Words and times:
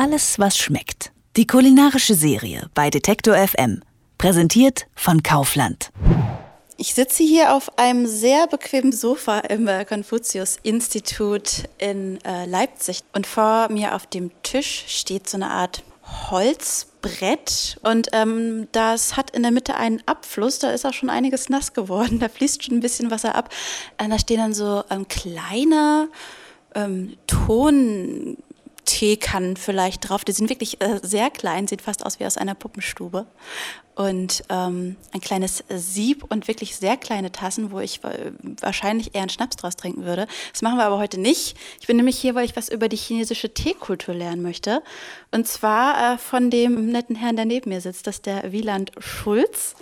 Alles, 0.00 0.38
was 0.38 0.56
schmeckt. 0.56 1.12
Die 1.36 1.46
kulinarische 1.46 2.14
Serie 2.14 2.70
bei 2.72 2.88
Detektor 2.88 3.36
FM. 3.36 3.82
Präsentiert 4.16 4.86
von 4.94 5.22
Kaufland. 5.22 5.90
Ich 6.78 6.94
sitze 6.94 7.22
hier 7.22 7.54
auf 7.54 7.78
einem 7.78 8.06
sehr 8.06 8.46
bequemen 8.46 8.92
Sofa 8.92 9.40
im 9.40 9.68
äh, 9.68 9.84
Konfuzius-Institut 9.84 11.64
in 11.76 12.18
äh, 12.24 12.46
Leipzig. 12.46 13.02
Und 13.12 13.26
vor 13.26 13.70
mir 13.70 13.94
auf 13.94 14.06
dem 14.06 14.30
Tisch 14.42 14.84
steht 14.86 15.28
so 15.28 15.36
eine 15.36 15.50
Art 15.50 15.82
Holzbrett. 16.30 17.78
Und 17.82 18.08
ähm, 18.12 18.68
das 18.72 19.18
hat 19.18 19.32
in 19.32 19.42
der 19.42 19.52
Mitte 19.52 19.74
einen 19.74 20.02
Abfluss. 20.06 20.60
Da 20.60 20.70
ist 20.70 20.86
auch 20.86 20.94
schon 20.94 21.10
einiges 21.10 21.50
nass 21.50 21.74
geworden. 21.74 22.20
Da 22.20 22.30
fließt 22.30 22.64
schon 22.64 22.78
ein 22.78 22.80
bisschen 22.80 23.10
Wasser 23.10 23.34
ab. 23.34 23.50
Und 24.02 24.08
da 24.08 24.18
stehen 24.18 24.38
dann 24.38 24.54
so 24.54 24.82
ähm, 24.88 25.06
kleine 25.08 26.08
ähm, 26.74 27.18
Ton. 27.26 28.38
Teekannen 28.90 29.56
vielleicht 29.56 30.08
drauf. 30.08 30.24
Die 30.24 30.32
sind 30.32 30.50
wirklich 30.50 30.80
äh, 30.80 30.98
sehr 31.00 31.30
klein, 31.30 31.68
sieht 31.68 31.80
fast 31.80 32.04
aus 32.04 32.18
wie 32.18 32.26
aus 32.26 32.36
einer 32.36 32.56
Puppenstube. 32.56 33.26
Und 33.94 34.42
ähm, 34.48 34.96
ein 35.12 35.20
kleines 35.20 35.62
Sieb 35.68 36.24
und 36.28 36.48
wirklich 36.48 36.74
sehr 36.76 36.96
kleine 36.96 37.30
Tassen, 37.30 37.70
wo 37.70 37.78
ich 37.78 38.02
äh, 38.02 38.32
wahrscheinlich 38.60 39.14
eher 39.14 39.20
einen 39.20 39.30
Schnaps 39.30 39.56
draus 39.56 39.76
trinken 39.76 40.04
würde. 40.04 40.26
Das 40.52 40.62
machen 40.62 40.78
wir 40.78 40.86
aber 40.86 40.98
heute 40.98 41.20
nicht. 41.20 41.56
Ich 41.80 41.86
bin 41.86 41.98
nämlich 41.98 42.18
hier, 42.18 42.34
weil 42.34 42.46
ich 42.46 42.56
was 42.56 42.68
über 42.68 42.88
die 42.88 42.96
chinesische 42.96 43.54
Teekultur 43.54 44.14
lernen 44.14 44.42
möchte. 44.42 44.82
Und 45.30 45.46
zwar 45.46 46.14
äh, 46.14 46.18
von 46.18 46.50
dem 46.50 46.90
netten 46.90 47.14
Herrn, 47.14 47.36
der 47.36 47.44
neben 47.44 47.70
mir 47.70 47.80
sitzt, 47.80 48.08
das 48.08 48.16
ist 48.16 48.26
der 48.26 48.50
Wieland 48.50 48.90
Schulz. 48.98 49.76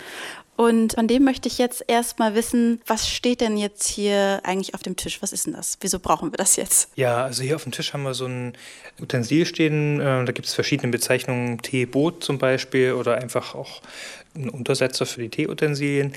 Und 0.59 0.95
von 0.95 1.07
dem 1.07 1.23
möchte 1.23 1.47
ich 1.47 1.57
jetzt 1.57 1.85
erstmal 1.87 2.35
wissen, 2.35 2.81
was 2.85 3.07
steht 3.07 3.39
denn 3.39 3.55
jetzt 3.55 3.87
hier 3.87 4.41
eigentlich 4.43 4.73
auf 4.73 4.83
dem 4.83 4.97
Tisch? 4.97 5.21
Was 5.21 5.31
ist 5.31 5.45
denn 5.45 5.53
das? 5.53 5.77
Wieso 5.79 5.99
brauchen 5.99 6.33
wir 6.33 6.37
das 6.37 6.57
jetzt? 6.57 6.89
Ja, 6.97 7.23
also 7.23 7.43
hier 7.43 7.55
auf 7.55 7.63
dem 7.63 7.71
Tisch 7.71 7.93
haben 7.93 8.03
wir 8.03 8.13
so 8.13 8.25
ein 8.25 8.57
Utensil 9.01 9.45
stehen. 9.45 10.01
Äh, 10.01 10.25
da 10.25 10.33
gibt 10.33 10.49
es 10.49 10.53
verschiedene 10.53 10.91
Bezeichnungen, 10.91 11.61
Teeboot 11.61 12.25
zum 12.25 12.39
Beispiel 12.39 12.91
oder 12.91 13.15
einfach 13.15 13.55
auch 13.55 13.81
ein 14.39 14.49
Untersetzer 14.49 15.05
für 15.05 15.21
die 15.21 15.29
Teeutensilien. 15.29 16.13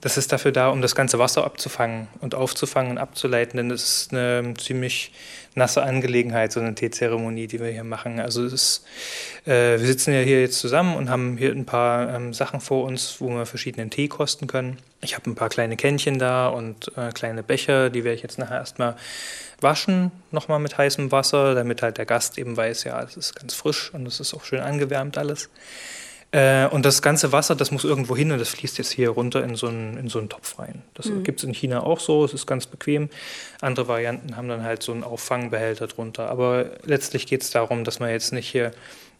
Das 0.00 0.16
ist 0.16 0.32
dafür 0.32 0.52
da, 0.52 0.68
um 0.68 0.82
das 0.82 0.94
ganze 0.94 1.18
Wasser 1.18 1.44
abzufangen 1.44 2.08
und 2.20 2.34
aufzufangen 2.34 2.92
und 2.92 2.98
abzuleiten, 2.98 3.56
denn 3.56 3.68
das 3.68 3.82
ist 3.82 4.12
eine 4.12 4.54
ziemlich 4.54 5.12
nasse 5.54 5.82
Angelegenheit, 5.82 6.52
so 6.52 6.60
eine 6.60 6.74
Teezeremonie, 6.74 7.46
die 7.46 7.60
wir 7.60 7.68
hier 7.68 7.84
machen. 7.84 8.20
Also 8.20 8.44
es 8.44 8.52
ist, 8.52 8.86
äh, 9.46 9.78
wir 9.78 9.86
sitzen 9.86 10.12
ja 10.12 10.20
hier 10.20 10.40
jetzt 10.40 10.58
zusammen 10.58 10.96
und 10.96 11.08
haben 11.08 11.38
hier 11.38 11.50
ein 11.50 11.64
paar 11.64 12.14
ähm, 12.14 12.34
Sachen 12.34 12.60
vor 12.60 12.84
uns, 12.84 13.16
wo 13.20 13.28
wir 13.30 13.46
verschiedenen 13.46 13.90
Tee 13.90 14.08
kosten 14.08 14.46
können. 14.46 14.78
Ich 15.00 15.14
habe 15.14 15.30
ein 15.30 15.34
paar 15.34 15.48
kleine 15.48 15.76
Kännchen 15.76 16.18
da 16.18 16.48
und 16.48 16.92
äh, 16.96 17.10
kleine 17.12 17.42
Becher, 17.42 17.88
die 17.90 18.04
werde 18.04 18.16
ich 18.16 18.22
jetzt 18.22 18.38
nachher 18.38 18.58
erstmal 18.58 18.96
waschen, 19.60 20.12
nochmal 20.30 20.58
mit 20.58 20.76
heißem 20.76 21.10
Wasser, 21.10 21.54
damit 21.54 21.80
halt 21.80 21.96
der 21.96 22.06
Gast 22.06 22.36
eben 22.38 22.56
weiß, 22.56 22.84
ja, 22.84 23.02
es 23.02 23.16
ist 23.16 23.34
ganz 23.34 23.54
frisch 23.54 23.92
und 23.94 24.06
es 24.06 24.20
ist 24.20 24.34
auch 24.34 24.44
schön 24.44 24.60
angewärmt 24.60 25.16
alles. 25.16 25.48
Äh, 26.36 26.68
und 26.68 26.84
das 26.84 27.00
ganze 27.00 27.32
Wasser, 27.32 27.56
das 27.56 27.70
muss 27.70 27.84
irgendwo 27.84 28.14
hin 28.14 28.30
und 28.30 28.38
das 28.38 28.50
fließt 28.50 28.76
jetzt 28.76 28.92
hier 28.92 29.08
runter 29.08 29.42
in 29.42 29.56
so 29.56 29.68
einen, 29.68 29.96
in 29.96 30.10
so 30.10 30.18
einen 30.18 30.28
Topf 30.28 30.58
rein. 30.58 30.82
Das 30.92 31.06
mhm. 31.06 31.22
gibt 31.24 31.40
es 31.40 31.44
in 31.44 31.54
China 31.54 31.82
auch 31.82 31.98
so, 31.98 32.26
es 32.26 32.34
ist 32.34 32.46
ganz 32.46 32.66
bequem. 32.66 33.08
Andere 33.62 33.88
Varianten 33.88 34.36
haben 34.36 34.46
dann 34.46 34.62
halt 34.62 34.82
so 34.82 34.92
einen 34.92 35.02
Auffangbehälter 35.02 35.86
drunter. 35.86 36.28
Aber 36.28 36.72
letztlich 36.84 37.26
geht 37.26 37.42
es 37.42 37.50
darum, 37.50 37.84
dass 37.84 38.00
man 38.00 38.10
jetzt 38.10 38.34
nicht 38.34 38.50
hier 38.50 38.72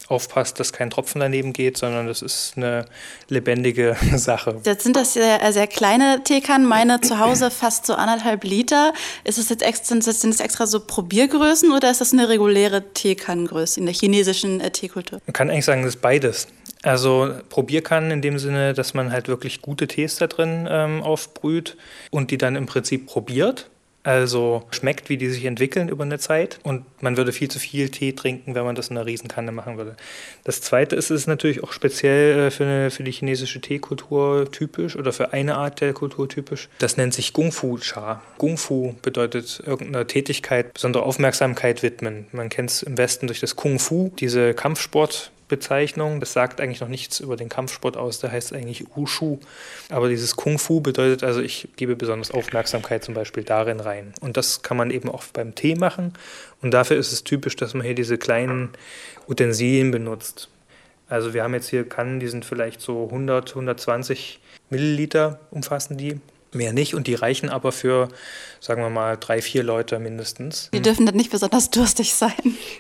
aufpasst, 0.09 0.61
dass 0.61 0.75
kein 0.75 0.91
Tropfen 0.91 1.23
daneben 1.23 1.55
geht, 1.55 1.79
sondern 1.79 2.07
das 2.07 2.21
ist 2.21 2.53
eine 2.57 2.85
lebendige 3.31 3.97
Sache. 4.17 4.61
Jetzt 4.63 4.85
sind 4.85 4.95
das 4.95 5.15
sehr, 5.15 5.53
sehr 5.55 5.67
kleine 5.67 6.23
Teekannen, 6.23 6.69
meine 6.69 7.01
zu 7.01 7.19
Hause 7.19 7.51
fast 7.51 7.87
so 7.87 7.95
anderthalb 7.95 8.45
Liter. 8.45 8.93
Ist 9.25 9.39
das 9.39 9.49
jetzt 9.49 9.63
extra, 9.63 9.99
sind 9.99 10.35
das 10.35 10.41
extra 10.41 10.67
so 10.67 10.81
Probiergrößen 10.81 11.73
oder 11.73 11.91
ist 11.91 12.03
das 12.03 12.13
eine 12.13 12.29
reguläre 12.29 12.93
Teekannengröße 12.93 13.81
in 13.81 13.87
der 13.87 13.95
chinesischen 13.95 14.61
äh, 14.61 14.71
Teekultur? 14.71 15.23
Man 15.25 15.33
kann 15.33 15.49
eigentlich 15.49 15.65
sagen, 15.65 15.83
das 15.83 15.95
ist 15.95 16.03
beides. 16.03 16.47
Also 16.87 17.35
Probierkannen 17.49 18.13
in 18.13 18.23
dem 18.23 18.39
Sinne, 18.39 18.73
dass 18.73 18.95
man 18.95 19.11
halt 19.11 19.27
wirklich 19.27 19.61
gute 19.61 19.89
Tees 19.89 20.17
da 20.17 20.29
drin 20.29 20.69
ähm, 20.71 21.03
aufbrüht 21.03 21.77
und 22.13 22.31
die 22.31 22.39
dann 22.39 22.55
im 22.55 22.67
Prinzip 22.67 23.07
probiert. 23.07 23.69
Also 24.05 24.63
schmeckt, 24.71 25.09
wie 25.09 25.17
die 25.17 25.29
sich 25.29 25.47
entwickeln 25.47 25.89
über 25.89 26.05
eine 26.05 26.21
Zeit. 26.21 26.61
Und 26.63 26.85
man 27.03 27.17
würde 27.17 27.33
viel 27.33 27.51
zu 27.51 27.59
viel 27.59 27.89
Tee 27.89 28.13
trinken, 28.13 28.55
wenn 28.55 28.65
man 28.65 28.77
das 28.77 28.87
in 28.87 28.97
einer 28.97 29.05
Riesenkanne 29.05 29.51
machen 29.51 29.79
würde. 29.79 29.97
Das 30.45 30.61
Zweite 30.61 30.95
ist, 30.95 31.11
es 31.11 31.23
ist 31.23 31.27
natürlich 31.27 31.65
auch 31.65 31.73
speziell 31.73 32.39
äh, 32.39 32.51
für, 32.53 32.63
eine, 32.63 32.93
für 32.93 33.03
die 33.03 33.11
chinesische 33.11 33.61
Teekultur 33.61 34.49
typisch 34.53 34.95
oder 34.95 35.13
für 35.13 35.33
eine 35.33 35.57
Art 35.57 35.81
der 35.81 35.93
Kultur 35.93 36.29
typisch. 36.29 36.69
Das 36.79 36.97
nennt 36.97 37.15
sich 37.15 37.33
Kung 37.33 37.51
Fu 37.51 37.79
Cha. 37.79 38.23
Kung 38.39 38.59
Fu 38.59 38.95
bedeutet 39.03 39.61
irgendeiner 39.67 40.07
Tätigkeit 40.07 40.73
besondere 40.73 41.03
Aufmerksamkeit 41.03 41.83
widmen. 41.83 42.29
Man 42.31 42.49
kennt 42.49 42.71
es 42.71 42.85
im 42.85 42.97
Westen 42.97 43.27
durch 43.27 43.41
das 43.41 43.57
Kung 43.57 43.81
Fu, 43.81 44.13
diese 44.21 44.55
Kampfsport 44.55 45.33
Bezeichnung. 45.49 46.21
Das 46.21 46.33
sagt 46.33 46.61
eigentlich 46.61 46.81
noch 46.81 46.89
nichts 46.89 47.21
über 47.21 47.37
den 47.37 47.49
Kampfsport 47.49 47.97
aus, 47.97 48.19
der 48.21 48.33
heißt 48.33 48.53
eigentlich 48.53 48.85
Wushu. 48.95 49.39
Aber 49.91 50.09
dieses 50.09 50.37
Kung 50.37 50.59
Fu 50.59 50.81
bedeutet 50.81 51.23
also, 51.25 51.41
ich 51.41 51.69
gebe 51.77 51.97
besonders 51.97 52.31
Aufmerksamkeit 52.31 53.05
zum 53.05 53.15
Beispiel 53.15 53.45
darin 53.45 53.81
rein. 53.81 54.13
Und 54.21 54.37
das 54.37 54.63
kann 54.63 54.77
man 54.77 54.91
eben 54.91 55.09
auch 55.09 55.25
beim 55.33 55.55
Tee 55.55 55.75
machen. 55.75 56.13
Und 56.63 56.73
dafür 56.73 56.97
ist 56.97 57.13
es 57.13 57.25
typisch, 57.25 57.57
dass 57.57 57.75
man 57.75 57.85
hier 57.85 57.95
diese 57.95 58.19
kleinen 58.19 58.71
Utensilien 59.29 59.91
benutzt. 59.91 60.49
Also 61.09 61.35
wir 61.35 61.45
haben 61.45 61.55
jetzt 61.55 61.69
hier 61.69 61.89
Kannen, 61.89 62.19
die 62.19 62.29
sind 62.29 62.45
vielleicht 62.45 62.81
so 62.81 63.05
100, 63.05 63.51
120 63.51 64.41
Milliliter 64.71 65.39
umfassen 65.51 65.97
die 65.97 66.21
mehr 66.57 66.73
nicht 66.73 66.95
und 66.95 67.07
die 67.07 67.15
reichen 67.15 67.49
aber 67.49 67.73
für, 67.73 68.09
sagen 68.61 68.83
wir 68.83 68.91
mal, 68.91 69.17
drei, 69.17 69.43
vier 69.43 69.63
Leute 69.63 69.99
mindestens. 69.99 70.71
Die 70.73 70.81
dürfen 70.81 71.07
dann 71.07 71.15
nicht 71.15 71.31
besonders 71.31 71.71
durstig 71.71 72.15
sein. 72.15 72.33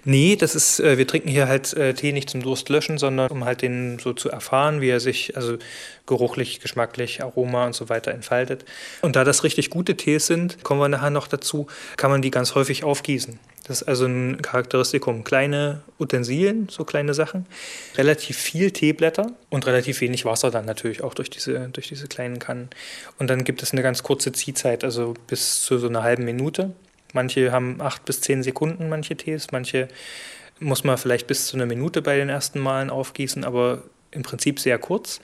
Nee, 0.04 0.36
das 0.36 0.54
ist, 0.54 0.80
äh, 0.80 0.98
wir 0.98 1.06
trinken 1.06 1.28
hier 1.28 1.48
halt 1.48 1.74
äh, 1.74 1.94
Tee 1.94 2.12
nicht 2.12 2.30
zum 2.30 2.42
Durst 2.42 2.68
löschen, 2.68 2.98
sondern 2.98 3.30
um 3.30 3.44
halt 3.44 3.62
den 3.62 3.98
so 3.98 4.12
zu 4.12 4.30
erfahren, 4.30 4.80
wie 4.80 4.88
er 4.88 5.00
sich, 5.00 5.36
also 5.36 5.58
geruchlich, 6.06 6.60
geschmacklich, 6.60 7.22
Aroma 7.22 7.66
und 7.66 7.74
so 7.74 7.88
weiter 7.88 8.12
entfaltet. 8.12 8.64
Und 9.02 9.16
da 9.16 9.24
das 9.24 9.44
richtig 9.44 9.70
gute 9.70 9.96
Tees 9.96 10.26
sind, 10.26 10.62
kommen 10.62 10.80
wir 10.80 10.88
nachher 10.88 11.10
noch 11.10 11.28
dazu, 11.28 11.66
kann 11.96 12.10
man 12.10 12.22
die 12.22 12.30
ganz 12.30 12.54
häufig 12.54 12.84
aufgießen. 12.84 13.38
Das 13.66 13.82
ist 13.82 13.88
also 13.88 14.06
ein 14.06 14.40
Charakteristikum. 14.42 15.24
Kleine 15.24 15.82
Utensilien, 15.98 16.68
so 16.70 16.84
kleine 16.84 17.14
Sachen, 17.14 17.46
relativ 17.96 18.36
viel 18.36 18.70
Teeblätter 18.70 19.32
und 19.50 19.66
relativ 19.66 20.00
wenig 20.00 20.24
Wasser 20.24 20.52
dann 20.52 20.66
natürlich 20.66 21.02
auch 21.02 21.14
durch 21.14 21.30
diese, 21.30 21.68
durch 21.72 21.88
diese 21.88 22.06
kleinen 22.06 22.38
Kannen. 22.38 22.70
Und 23.18 23.28
dann 23.28 23.42
gibt 23.42 23.64
es 23.64 23.72
eine 23.72 23.82
ganz 23.82 24.04
kurze 24.04 24.30
Ziehzeit, 24.30 24.84
also 24.84 25.14
bis 25.26 25.62
zu 25.62 25.78
so 25.78 25.88
einer 25.88 26.04
halben 26.04 26.24
Minute. 26.24 26.74
Manche 27.12 27.50
haben 27.50 27.80
acht 27.80 28.04
bis 28.04 28.20
zehn 28.20 28.44
Sekunden, 28.44 28.88
manche 28.88 29.16
Tees, 29.16 29.48
manche 29.50 29.88
muss 30.60 30.84
man 30.84 30.96
vielleicht 30.96 31.26
bis 31.26 31.48
zu 31.48 31.56
einer 31.56 31.66
Minute 31.66 32.02
bei 32.02 32.16
den 32.16 32.28
ersten 32.28 32.60
Malen 32.60 32.88
aufgießen, 32.88 33.44
aber 33.44 33.82
im 34.12 34.22
Prinzip 34.22 34.60
sehr 34.60 34.78
kurz. 34.78 35.20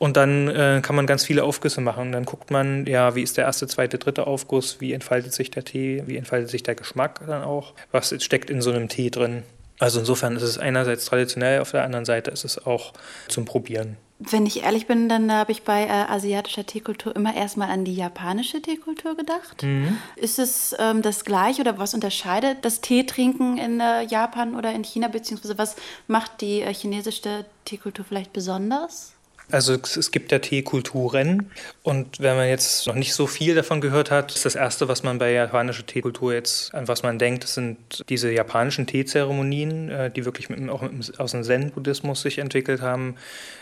Und 0.00 0.16
dann 0.16 0.48
äh, 0.48 0.80
kann 0.82 0.96
man 0.96 1.06
ganz 1.06 1.26
viele 1.26 1.44
Aufgüsse 1.44 1.82
machen. 1.82 2.06
Und 2.06 2.12
dann 2.12 2.24
guckt 2.24 2.50
man, 2.50 2.86
ja, 2.86 3.14
wie 3.14 3.22
ist 3.22 3.36
der 3.36 3.44
erste, 3.44 3.66
zweite, 3.66 3.98
dritte 3.98 4.26
Aufguss, 4.26 4.80
wie 4.80 4.94
entfaltet 4.94 5.34
sich 5.34 5.50
der 5.50 5.62
Tee, 5.62 6.02
wie 6.06 6.16
entfaltet 6.16 6.48
sich 6.48 6.62
der 6.62 6.74
Geschmack 6.74 7.20
dann 7.26 7.44
auch, 7.44 7.74
was 7.92 8.14
steckt 8.24 8.48
in 8.48 8.62
so 8.62 8.70
einem 8.70 8.88
Tee 8.88 9.10
drin. 9.10 9.42
Also 9.78 10.00
insofern 10.00 10.36
ist 10.36 10.42
es 10.42 10.56
einerseits 10.56 11.04
traditionell, 11.04 11.60
auf 11.60 11.72
der 11.72 11.84
anderen 11.84 12.06
Seite 12.06 12.30
ist 12.30 12.46
es 12.46 12.64
auch 12.64 12.94
zum 13.28 13.44
Probieren. 13.44 13.98
Wenn 14.18 14.46
ich 14.46 14.62
ehrlich 14.62 14.86
bin, 14.86 15.10
dann 15.10 15.30
habe 15.30 15.52
ich 15.52 15.64
bei 15.64 15.84
äh, 15.84 15.90
asiatischer 15.90 16.64
Teekultur 16.64 17.14
immer 17.14 17.36
erstmal 17.36 17.68
an 17.68 17.84
die 17.84 17.94
japanische 17.94 18.62
Teekultur 18.62 19.18
gedacht. 19.18 19.62
Mhm. 19.62 19.98
Ist 20.16 20.38
es 20.38 20.74
ähm, 20.78 21.02
das 21.02 21.26
gleiche 21.26 21.60
oder 21.60 21.76
was 21.76 21.92
unterscheidet 21.92 22.58
das 22.62 22.80
Teetrinken 22.80 23.58
in 23.58 23.80
äh, 23.80 24.04
Japan 24.04 24.54
oder 24.54 24.72
in 24.72 24.82
China, 24.82 25.08
beziehungsweise 25.08 25.58
was 25.58 25.76
macht 26.06 26.40
die 26.40 26.62
äh, 26.62 26.72
chinesische 26.72 27.44
Teekultur 27.66 28.06
vielleicht 28.06 28.32
besonders? 28.32 29.12
Also 29.50 29.74
es 29.74 30.10
gibt 30.10 30.32
ja 30.32 30.38
Teekulturen 30.38 31.50
und 31.82 32.20
wenn 32.20 32.36
man 32.36 32.48
jetzt 32.48 32.86
noch 32.86 32.94
nicht 32.94 33.14
so 33.14 33.26
viel 33.26 33.54
davon 33.54 33.80
gehört 33.80 34.10
hat, 34.10 34.34
ist 34.34 34.44
das 34.44 34.54
Erste, 34.54 34.88
was 34.88 35.02
man 35.02 35.18
bei 35.18 35.32
japanischer 35.32 35.84
Teekultur 35.84 36.34
jetzt, 36.34 36.74
an 36.74 36.88
was 36.88 37.02
man 37.02 37.18
denkt, 37.18 37.46
sind 37.46 38.04
diese 38.08 38.30
japanischen 38.30 38.86
Teezeremonien, 38.86 39.88
äh, 39.88 40.10
die 40.10 40.24
wirklich 40.24 40.50
mit, 40.50 40.68
auch 40.70 40.84
aus 41.18 41.32
dem 41.32 41.42
Zen-Buddhismus 41.42 42.22
sich 42.22 42.38
entwickelt 42.38 42.80
haben, 42.80 43.16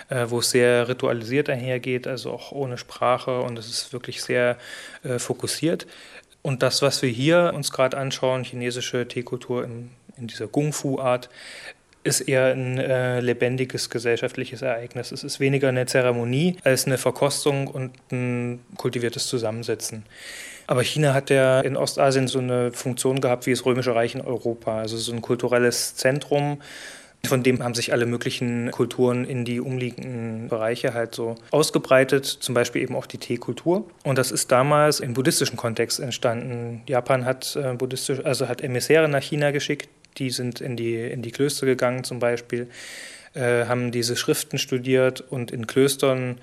äh, 0.09 0.27
wo 0.29 0.41
es 0.41 0.51
sehr 0.51 0.89
ritualisiert 0.89 1.49
einhergeht, 1.49 2.07
also 2.07 2.33
auch 2.33 2.53
ohne 2.53 2.79
Sprache 2.79 3.41
und 3.41 3.59
es 3.59 3.69
ist 3.69 3.93
wirklich 3.93 4.23
sehr 4.23 4.59
äh, 5.05 5.19
fokussiert. 5.19 5.87
Und 6.43 6.63
das, 6.63 6.83
was 6.83 7.03
wir 7.03 7.11
hier 7.11 7.53
uns 7.55 7.73
gerade 7.73 7.97
anschauen, 7.97 8.45
chinesische 8.45 9.09
Teekultur 9.09 9.65
in, 9.65 9.91
in 10.17 10.27
dieser 10.29 10.49
Kung-Fu-Art, 10.49 11.29
ist 12.05 12.21
eher 12.21 12.47
ein 12.47 12.79
äh, 12.79 13.21
lebendiges 13.21 13.91
gesellschaftliches 13.91 14.63
Ereignis. 14.63 15.13
Es 15.13 15.25
ist 15.25 15.41
weniger 15.41 15.69
eine 15.69 15.87
Zeremonie 15.87 16.57
als 16.65 16.87
eine 16.87 16.99
Verkostung 16.99 17.69
und 17.69 17.93
ein 18.11 18.61
kultiviertes 18.77 19.27
Zusammensetzen. 19.27 20.05
Aber 20.67 20.83
China 20.83 21.15
hat 21.15 21.31
ja 21.31 21.61
in 21.61 21.77
Ostasien 21.77 22.29
so 22.29 22.39
eine 22.39 22.73
Funktion 22.73 23.21
gehabt 23.21 23.47
wie 23.47 23.51
das 23.51 23.65
Römische 23.65 23.95
Reich 23.95 24.15
in 24.15 24.21
Europa, 24.21 24.79
also 24.79 24.97
so 24.97 25.13
ein 25.13 25.23
kulturelles 25.23 25.97
Zentrum. 25.97 26.59
Von 27.27 27.43
dem 27.43 27.65
haben 27.65 27.75
sich 27.75 27.93
alle 27.93 28.07
möglichen 28.07 28.71
Kulturen 28.71 29.25
in 29.25 29.45
die 29.45 29.61
umliegenden 29.61 30.49
Bereiche 30.49 30.95
halt 30.95 31.15
so 31.15 31.35
ausgebreitet, 31.51 32.27
zum 32.27 32.55
Beispiel 32.55 32.83
eben 32.83 32.95
auch 32.95 33.07
die 33.07 33.19
Teekultur. 33.19 33.89
Und 34.05 34.19
das 34.19 34.31
ist 34.31 34.53
damals 34.53 35.01
im 35.01 35.15
buddhistischen 35.15 35.57
Kontext 35.57 35.99
entstanden. 35.99 36.83
Japan 36.87 37.25
hat 37.25 37.57
äh, 37.57 37.73
buddhistisch, 37.73 38.25
also 38.25 38.47
hat 38.47 38.61
Emissäre 38.61 39.09
nach 39.09 39.23
China 39.23 39.51
geschickt, 39.51 39.89
Die 40.19 40.31
sind 40.31 40.61
in 40.61 40.77
die, 40.77 40.97
in 40.97 41.23
die 41.23 41.31
Klöster 41.31 41.67
gegangen 41.67 42.05
zum 42.05 42.19
Beispiel, 42.19 42.69
äh, 43.35 43.67
haben 43.67 43.93
diese 43.93 44.17
Schriften 44.17 44.59
studiert 44.59 45.21
und 45.21 45.51
in 45.51 45.67
Klöstern 45.67 46.39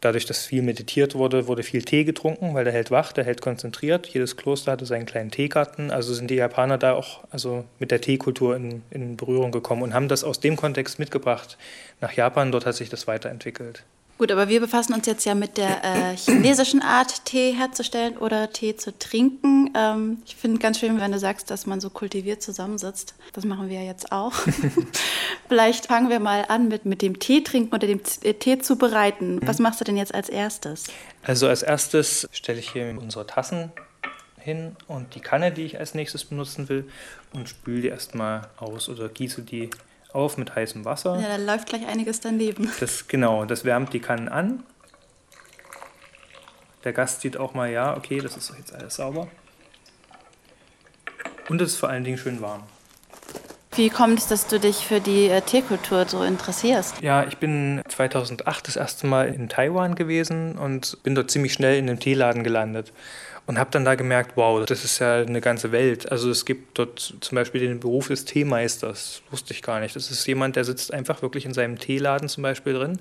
Dadurch, 0.00 0.26
dass 0.26 0.44
viel 0.44 0.62
meditiert 0.62 1.14
wurde, 1.14 1.46
wurde 1.46 1.62
viel 1.62 1.82
Tee 1.82 2.04
getrunken, 2.04 2.54
weil 2.54 2.64
der 2.64 2.72
hält 2.72 2.90
wach, 2.90 3.12
der 3.12 3.24
hält 3.24 3.40
konzentriert. 3.40 4.06
Jedes 4.06 4.36
Kloster 4.36 4.72
hatte 4.72 4.84
seinen 4.84 5.06
kleinen 5.06 5.30
Teegarten. 5.30 5.90
Also 5.90 6.12
sind 6.12 6.30
die 6.30 6.34
Japaner 6.34 6.76
da 6.76 6.92
auch 6.92 7.24
also 7.30 7.64
mit 7.78 7.90
der 7.90 8.00
Teekultur 8.00 8.56
in, 8.56 8.82
in 8.90 9.16
Berührung 9.16 9.52
gekommen 9.52 9.82
und 9.82 9.94
haben 9.94 10.08
das 10.08 10.22
aus 10.22 10.40
dem 10.40 10.56
Kontext 10.56 10.98
mitgebracht 10.98 11.56
nach 12.00 12.12
Japan. 12.12 12.52
Dort 12.52 12.66
hat 12.66 12.74
sich 12.74 12.90
das 12.90 13.06
weiterentwickelt. 13.06 13.84
Gut, 14.18 14.32
aber 14.32 14.48
wir 14.48 14.60
befassen 14.60 14.94
uns 14.94 15.06
jetzt 15.06 15.26
ja 15.26 15.34
mit 15.34 15.58
der 15.58 15.84
äh, 15.84 16.16
chinesischen 16.16 16.80
Art, 16.80 17.26
Tee 17.26 17.52
herzustellen 17.52 18.16
oder 18.16 18.50
Tee 18.50 18.74
zu 18.74 18.98
trinken. 18.98 19.70
Ähm, 19.76 20.22
ich 20.24 20.36
finde 20.36 20.58
ganz 20.58 20.80
schön, 20.80 20.98
wenn 20.98 21.12
du 21.12 21.18
sagst, 21.18 21.50
dass 21.50 21.66
man 21.66 21.80
so 21.80 21.90
kultiviert 21.90 22.40
zusammensitzt. 22.40 23.14
Das 23.34 23.44
machen 23.44 23.68
wir 23.68 23.78
ja 23.78 23.84
jetzt 23.84 24.12
auch. 24.12 24.32
Vielleicht 25.48 25.86
fangen 25.86 26.08
wir 26.08 26.18
mal 26.18 26.46
an 26.48 26.68
mit, 26.68 26.86
mit 26.86 27.02
dem 27.02 27.18
Tee 27.18 27.42
trinken 27.42 27.74
oder 27.74 27.86
dem 27.86 28.00
äh, 28.22 28.32
Tee 28.32 28.58
zubereiten. 28.58 29.40
Was 29.46 29.58
machst 29.58 29.82
du 29.82 29.84
denn 29.84 29.98
jetzt 29.98 30.14
als 30.14 30.30
erstes? 30.30 30.86
Also 31.22 31.46
als 31.48 31.62
erstes 31.62 32.26
stelle 32.32 32.60
ich 32.60 32.70
hier 32.70 32.96
unsere 32.98 33.26
Tassen 33.26 33.70
hin 34.38 34.76
und 34.86 35.14
die 35.14 35.20
Kanne, 35.20 35.52
die 35.52 35.64
ich 35.64 35.78
als 35.78 35.94
nächstes 35.94 36.24
benutzen 36.24 36.70
will, 36.70 36.88
und 37.34 37.50
spüle 37.50 37.82
die 37.82 37.88
erstmal 37.88 38.48
aus 38.56 38.88
oder 38.88 39.10
gieße 39.10 39.42
die 39.42 39.68
auf 40.16 40.38
mit 40.38 40.54
heißem 40.56 40.84
Wasser. 40.84 41.18
Ja, 41.20 41.28
da 41.28 41.36
läuft 41.36 41.68
gleich 41.68 41.86
einiges 41.86 42.20
daneben. 42.20 42.70
Das, 42.80 43.06
genau, 43.06 43.44
das 43.44 43.64
wärmt 43.64 43.92
die 43.92 44.00
Kannen 44.00 44.28
an. 44.28 44.64
Der 46.84 46.92
Gast 46.92 47.20
sieht 47.20 47.36
auch 47.36 47.54
mal, 47.54 47.70
ja, 47.70 47.96
okay, 47.96 48.18
das 48.18 48.36
ist 48.36 48.52
jetzt 48.58 48.72
alles 48.74 48.96
sauber. 48.96 49.28
Und 51.48 51.60
es 51.60 51.72
ist 51.72 51.78
vor 51.78 51.88
allen 51.88 52.04
Dingen 52.04 52.18
schön 52.18 52.40
warm. 52.40 52.62
Wie 53.74 53.90
kommt 53.90 54.18
es, 54.18 54.26
dass 54.26 54.46
du 54.46 54.58
dich 54.58 54.86
für 54.86 55.00
die 55.00 55.28
äh, 55.28 55.42
Teekultur 55.42 56.06
so 56.08 56.22
interessierst? 56.22 57.02
Ja, 57.02 57.24
ich 57.24 57.36
bin 57.36 57.82
2008 57.88 58.68
das 58.68 58.76
erste 58.76 59.06
Mal 59.06 59.28
in 59.28 59.50
Taiwan 59.50 59.96
gewesen 59.96 60.56
und 60.56 61.02
bin 61.02 61.14
dort 61.14 61.30
ziemlich 61.30 61.52
schnell 61.52 61.78
in 61.78 61.88
einem 61.88 62.00
Teeladen 62.00 62.42
gelandet 62.42 62.92
und 63.46 63.58
habe 63.58 63.70
dann 63.70 63.84
da 63.84 63.94
gemerkt, 63.94 64.32
wow, 64.36 64.64
das 64.64 64.84
ist 64.84 64.98
ja 64.98 65.16
eine 65.22 65.40
ganze 65.40 65.72
Welt. 65.72 66.10
Also 66.10 66.30
es 66.30 66.44
gibt 66.44 66.78
dort 66.78 67.14
zum 67.20 67.36
Beispiel 67.36 67.60
den 67.60 67.80
Beruf 67.80 68.08
des 68.08 68.24
Teemeisters, 68.24 69.22
wusste 69.30 69.54
ich 69.54 69.62
gar 69.62 69.80
nicht. 69.80 69.94
Das 69.94 70.10
ist 70.10 70.26
jemand, 70.26 70.56
der 70.56 70.64
sitzt 70.64 70.92
einfach 70.92 71.22
wirklich 71.22 71.46
in 71.46 71.54
seinem 71.54 71.78
Teeladen 71.78 72.28
zum 72.28 72.42
Beispiel 72.42 72.74
drin 72.74 72.98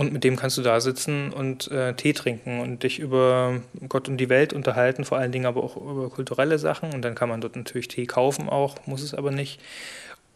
und 0.00 0.14
mit 0.14 0.24
dem 0.24 0.36
kannst 0.36 0.56
du 0.56 0.62
da 0.62 0.80
sitzen 0.80 1.30
und 1.30 1.70
äh, 1.70 1.92
Tee 1.94 2.14
trinken 2.14 2.60
und 2.60 2.84
dich 2.84 3.00
über 3.00 3.60
Gott 3.88 4.08
und 4.08 4.16
die 4.16 4.30
Welt 4.30 4.54
unterhalten, 4.54 5.04
vor 5.04 5.18
allen 5.18 5.30
Dingen 5.30 5.44
aber 5.44 5.62
auch 5.62 5.76
über 5.76 6.08
kulturelle 6.08 6.58
Sachen. 6.58 6.94
Und 6.94 7.02
dann 7.02 7.14
kann 7.14 7.28
man 7.28 7.42
dort 7.42 7.54
natürlich 7.54 7.88
Tee 7.88 8.06
kaufen 8.06 8.48
auch, 8.48 8.76
muss 8.86 9.02
es 9.02 9.12
aber 9.12 9.30
nicht. 9.30 9.60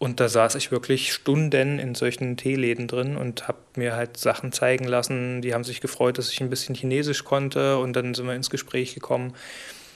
Und 0.04 0.20
da 0.20 0.28
saß 0.28 0.56
ich 0.56 0.70
wirklich 0.70 1.14
Stunden 1.14 1.78
in 1.78 1.94
solchen 1.94 2.36
Teeläden 2.36 2.88
drin 2.88 3.16
und 3.16 3.48
habe 3.48 3.56
mir 3.74 3.96
halt 3.96 4.18
Sachen 4.18 4.52
zeigen 4.52 4.84
lassen. 4.84 5.40
Die 5.40 5.54
haben 5.54 5.64
sich 5.64 5.80
gefreut, 5.80 6.18
dass 6.18 6.30
ich 6.30 6.42
ein 6.42 6.50
bisschen 6.50 6.74
Chinesisch 6.74 7.24
konnte 7.24 7.78
und 7.78 7.94
dann 7.94 8.12
sind 8.12 8.26
wir 8.26 8.34
ins 8.34 8.50
Gespräch 8.50 8.92
gekommen. 8.94 9.32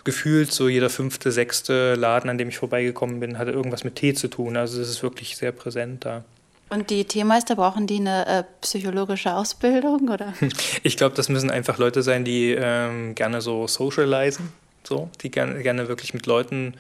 Gefühlt 0.05 0.51
so 0.51 0.67
jeder 0.67 0.89
fünfte, 0.89 1.31
sechste 1.31 1.95
Laden, 1.95 2.31
an 2.31 2.39
dem 2.39 2.49
ich 2.49 2.57
vorbeigekommen 2.57 3.21
bin, 3.21 3.37
hatte 3.37 3.51
irgendwas 3.51 3.85
mit 3.85 3.97
Tee 3.97 4.15
zu 4.15 4.29
tun. 4.29 4.57
Also 4.57 4.81
es 4.81 4.89
ist 4.89 5.03
wirklich 5.03 5.37
sehr 5.37 5.53
präsent 5.53 6.07
da. 6.07 6.25
Und 6.71 6.89
die 6.89 7.05
Teemeister 7.05 7.55
brauchen 7.55 7.87
die 7.87 7.99
eine 7.99 8.27
äh, 8.27 8.45
psychologische 8.63 9.35
Ausbildung 9.35 10.09
oder? 10.09 10.33
Ich 10.85 10.97
glaube, 10.97 11.17
das 11.17 11.29
müssen 11.29 11.51
einfach 11.51 11.77
Leute 11.77 12.03
sein, 12.03 12.25
die 12.25 12.57
ähm, 12.59 13.15
gerne 13.15 13.43
so 13.43 13.67
socialisen, 13.67 14.55
so, 14.85 15.11
die 15.21 15.31
gerne, 15.31 15.63
gerne 15.63 15.87
wirklich 15.87 16.15
mit 16.15 16.25
Leuten 16.25 16.73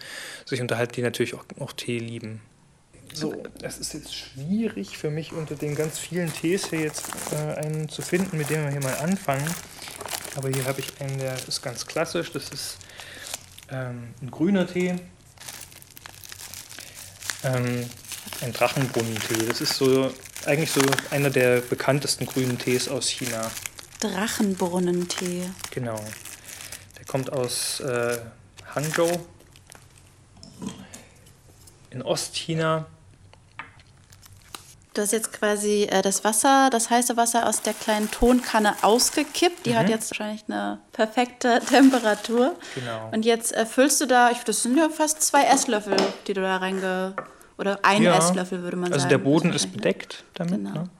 sich 0.46 0.62
unterhalten, 0.62 0.94
die 0.94 1.02
natürlich 1.02 1.34
auch, 1.34 1.44
auch 1.60 1.74
Tee 1.74 1.98
lieben. 1.98 2.40
So, 3.18 3.42
es 3.62 3.78
ist 3.78 3.94
jetzt 3.94 4.14
schwierig 4.14 4.96
für 4.96 5.10
mich 5.10 5.32
unter 5.32 5.56
den 5.56 5.74
ganz 5.74 5.98
vielen 5.98 6.32
Tees 6.32 6.70
hier 6.70 6.82
jetzt 6.82 7.02
äh, 7.32 7.56
einen 7.56 7.88
zu 7.88 8.00
finden, 8.00 8.38
mit 8.38 8.48
dem 8.48 8.62
wir 8.62 8.70
hier 8.70 8.80
mal 8.80 8.94
anfangen. 8.98 9.44
Aber 10.36 10.48
hier 10.48 10.64
habe 10.66 10.78
ich 10.78 11.00
einen, 11.00 11.18
der 11.18 11.34
ist 11.48 11.60
ganz 11.60 11.84
klassisch. 11.84 12.30
Das 12.30 12.50
ist 12.50 12.78
ähm, 13.72 14.14
ein 14.22 14.30
grüner 14.30 14.68
Tee. 14.68 14.94
Ähm, 17.42 17.90
ein 18.40 18.52
Drachenbrunnentee. 18.52 19.46
Das 19.48 19.60
ist 19.62 19.74
so 19.74 20.14
eigentlich 20.46 20.70
so 20.70 20.82
einer 21.10 21.30
der 21.30 21.60
bekanntesten 21.60 22.24
grünen 22.24 22.56
Tees 22.56 22.88
aus 22.88 23.08
China. 23.08 23.50
Drachenbrunnentee. 23.98 25.50
Genau. 25.72 26.00
Der 26.96 27.04
kommt 27.06 27.32
aus 27.32 27.80
äh, 27.80 28.18
Hangzhou 28.76 29.10
in 31.90 32.00
Ostchina 32.02 32.86
Du 34.98 35.02
hast 35.02 35.12
jetzt 35.12 35.32
quasi 35.32 35.84
äh, 35.84 36.02
das 36.02 36.24
Wasser, 36.24 36.70
das 36.72 36.90
heiße 36.90 37.16
Wasser 37.16 37.48
aus 37.48 37.62
der 37.62 37.72
kleinen 37.72 38.10
Tonkanne 38.10 38.74
ausgekippt. 38.82 39.64
Die 39.64 39.70
mhm. 39.70 39.74
hat 39.76 39.88
jetzt 39.88 40.10
wahrscheinlich 40.10 40.42
eine 40.48 40.80
perfekte 40.90 41.60
Temperatur. 41.68 42.56
Genau. 42.74 43.08
Und 43.12 43.24
jetzt 43.24 43.54
äh, 43.54 43.64
füllst 43.64 44.00
du 44.00 44.06
da, 44.06 44.32
ich, 44.32 44.38
das 44.38 44.64
sind 44.64 44.76
ja 44.76 44.88
fast 44.88 45.22
zwei 45.22 45.44
Esslöffel, 45.44 45.94
die 46.26 46.34
du 46.34 46.40
da 46.40 46.56
reinge... 46.56 47.14
Oder 47.58 47.78
ein 47.84 48.02
ja. 48.02 48.18
Esslöffel 48.18 48.64
würde 48.64 48.76
man 48.76 48.92
also 48.92 49.04
sagen. 49.04 49.14
Also 49.14 49.24
der 49.24 49.30
Boden 49.30 49.52
ist 49.52 49.72
bedeckt 49.72 50.24
damit. 50.34 50.54
Genau. 50.54 50.72
Ne? 50.72 50.90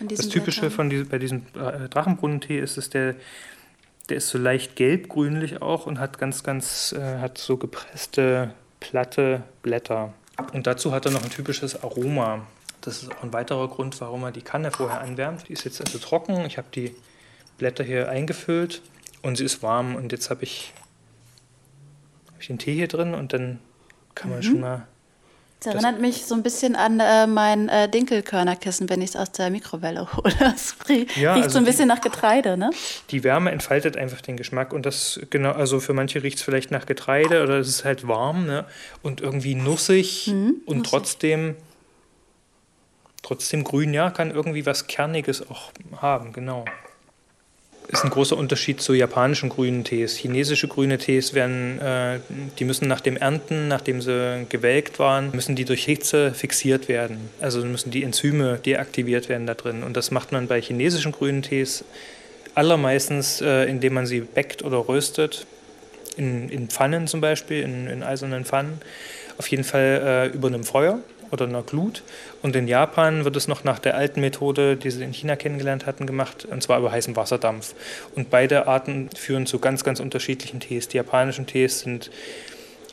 Das 0.00 0.28
Typische 0.28 0.70
von 0.70 0.90
diesem, 0.90 1.08
bei 1.08 1.18
diesem 1.18 1.46
äh, 1.54 1.88
Drachenbrunnentee 1.88 2.58
ist 2.58 2.76
es, 2.76 2.90
der, 2.90 3.14
der 4.10 4.18
ist 4.18 4.28
so 4.28 4.36
leicht 4.36 4.76
gelbgrünlich 4.76 5.62
auch 5.62 5.86
und 5.86 5.98
hat 5.98 6.18
ganz, 6.18 6.42
ganz, 6.42 6.92
äh, 6.92 7.20
hat 7.20 7.38
so 7.38 7.56
gepresste, 7.56 8.50
platte 8.80 9.44
Blätter. 9.62 10.12
Und 10.52 10.66
dazu 10.66 10.92
hat 10.92 11.06
er 11.06 11.12
noch 11.12 11.22
ein 11.22 11.30
typisches 11.30 11.82
Aroma. 11.82 12.46
Das 12.80 13.02
ist 13.02 13.12
auch 13.12 13.22
ein 13.22 13.32
weiterer 13.32 13.68
Grund, 13.68 14.00
warum 14.00 14.24
er 14.24 14.32
die 14.32 14.42
Kanne 14.42 14.70
vorher 14.70 15.00
anwärmt. 15.00 15.48
Die 15.48 15.52
ist 15.52 15.64
jetzt 15.64 15.80
also 15.80 15.98
trocken. 15.98 16.44
Ich 16.46 16.58
habe 16.58 16.68
die 16.74 16.94
Blätter 17.58 17.84
hier 17.84 18.08
eingefüllt 18.08 18.82
und 19.22 19.36
sie 19.36 19.44
ist 19.44 19.62
warm. 19.62 19.94
Und 19.94 20.10
jetzt 20.12 20.30
habe 20.30 20.42
ich, 20.42 20.72
hab 22.32 22.40
ich 22.40 22.46
den 22.48 22.58
Tee 22.58 22.74
hier 22.74 22.88
drin 22.88 23.14
und 23.14 23.32
dann 23.32 23.60
kann 24.14 24.30
man 24.30 24.40
mhm. 24.40 24.42
schon 24.42 24.60
mal 24.60 24.86
das 25.64 25.74
erinnert 25.74 26.00
mich 26.00 26.24
so 26.24 26.34
ein 26.34 26.42
bisschen 26.42 26.76
an 26.76 27.00
äh, 27.00 27.26
mein 27.26 27.68
äh, 27.68 27.88
Dinkelkörnerkissen, 27.88 28.88
wenn 28.88 29.00
ich 29.00 29.10
es 29.10 29.16
aus 29.16 29.32
der 29.32 29.50
Mikrowelle 29.50 30.12
hole. 30.16 30.34
Das 30.38 30.76
riecht 30.88 31.16
ja, 31.16 31.34
also 31.34 31.48
so 31.50 31.58
ein 31.58 31.64
bisschen 31.64 31.88
die, 31.88 31.94
nach 31.94 32.00
Getreide, 32.00 32.56
ne? 32.56 32.70
Die 33.10 33.24
Wärme 33.24 33.50
entfaltet 33.50 33.96
einfach 33.96 34.20
den 34.20 34.36
Geschmack 34.36 34.72
und 34.72 34.86
das 34.86 35.20
genau, 35.30 35.52
also 35.52 35.80
für 35.80 35.94
manche 35.94 36.22
riecht 36.22 36.38
es 36.38 36.42
vielleicht 36.42 36.70
nach 36.70 36.86
Getreide 36.86 37.42
oder 37.42 37.58
es 37.58 37.68
ist 37.68 37.84
halt 37.84 38.08
warm, 38.08 38.46
ne? 38.46 38.64
Und 39.02 39.20
irgendwie 39.20 39.54
nussig 39.54 40.28
mhm, 40.28 40.62
und 40.66 40.78
nussig. 40.78 40.90
trotzdem 40.90 41.56
trotzdem 43.22 43.62
grün, 43.62 43.94
ja, 43.94 44.10
kann 44.10 44.32
irgendwie 44.32 44.66
was 44.66 44.88
Kerniges 44.88 45.48
auch 45.48 45.70
haben, 46.00 46.32
genau 46.32 46.64
ist 47.92 48.04
ein 48.04 48.10
großer 48.10 48.36
Unterschied 48.36 48.80
zu 48.80 48.94
japanischen 48.94 49.50
grünen 49.50 49.84
Tees. 49.84 50.16
Chinesische 50.16 50.66
grüne 50.66 50.96
Tees 50.96 51.34
werden, 51.34 51.78
äh, 51.78 52.20
die 52.58 52.64
müssen 52.64 52.88
nach 52.88 53.00
dem 53.00 53.18
Ernten, 53.18 53.68
nachdem 53.68 54.00
sie 54.00 54.46
gewelkt 54.48 54.98
waren, 54.98 55.30
müssen 55.32 55.56
die 55.56 55.66
durch 55.66 55.84
Hitze 55.84 56.32
fixiert 56.32 56.88
werden. 56.88 57.28
Also 57.40 57.62
müssen 57.64 57.90
die 57.90 58.02
Enzyme 58.02 58.58
deaktiviert 58.64 59.28
werden 59.28 59.46
da 59.46 59.54
drin. 59.54 59.82
Und 59.82 59.96
das 59.96 60.10
macht 60.10 60.32
man 60.32 60.46
bei 60.46 60.60
chinesischen 60.60 61.12
grünen 61.12 61.42
Tees 61.42 61.84
allermeistens, 62.54 63.42
äh, 63.42 63.64
indem 63.64 63.94
man 63.94 64.06
sie 64.06 64.20
backt 64.20 64.62
oder 64.62 64.88
röstet. 64.88 65.46
In, 66.16 66.48
in 66.48 66.68
Pfannen 66.68 67.06
zum 67.06 67.20
Beispiel, 67.20 67.62
in, 67.62 67.88
in 67.88 68.02
eisernen 68.02 68.44
Pfannen. 68.46 68.80
Auf 69.36 69.48
jeden 69.48 69.64
Fall 69.64 70.30
äh, 70.32 70.34
über 70.34 70.48
einem 70.48 70.64
Feuer 70.64 70.98
oder 71.32 71.46
einer 71.46 71.62
Glut. 71.62 72.02
Und 72.42 72.54
in 72.54 72.68
Japan 72.68 73.24
wird 73.24 73.36
es 73.36 73.48
noch 73.48 73.64
nach 73.64 73.78
der 73.78 73.96
alten 73.96 74.20
Methode, 74.20 74.76
die 74.76 74.90
sie 74.90 75.02
in 75.02 75.12
China 75.12 75.34
kennengelernt 75.34 75.86
hatten, 75.86 76.06
gemacht, 76.06 76.44
und 76.44 76.62
zwar 76.62 76.78
über 76.78 76.92
heißen 76.92 77.16
Wasserdampf. 77.16 77.74
Und 78.14 78.30
beide 78.30 78.68
Arten 78.68 79.08
führen 79.16 79.46
zu 79.46 79.58
ganz, 79.58 79.82
ganz 79.82 79.98
unterschiedlichen 79.98 80.60
Tees. 80.60 80.88
Die 80.88 80.98
japanischen 80.98 81.46
Tees 81.46 81.80
sind 81.80 82.10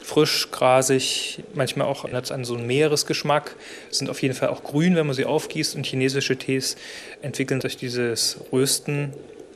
frisch, 0.02 0.50
grasig, 0.52 1.44
manchmal 1.54 1.88
auch 1.88 2.06
an 2.06 2.44
so 2.46 2.56
einen 2.56 2.66
Meeresgeschmack, 2.66 3.56
sind 3.92 4.10
auf 4.10 4.22
jeden 4.22 4.34
Fall 4.34 4.50
auch 4.50 4.64
grün, 4.64 4.96
wenn 4.96 5.06
man 5.06 5.16
sie 5.16 5.26
aufgießt. 5.26 5.76
Und 5.76 5.86
chinesische 5.86 6.38
Tees 6.38 6.78
entwickeln 7.22 7.60
durch 7.60 7.78
dieses 7.78 8.40
Rösten 8.52 9.14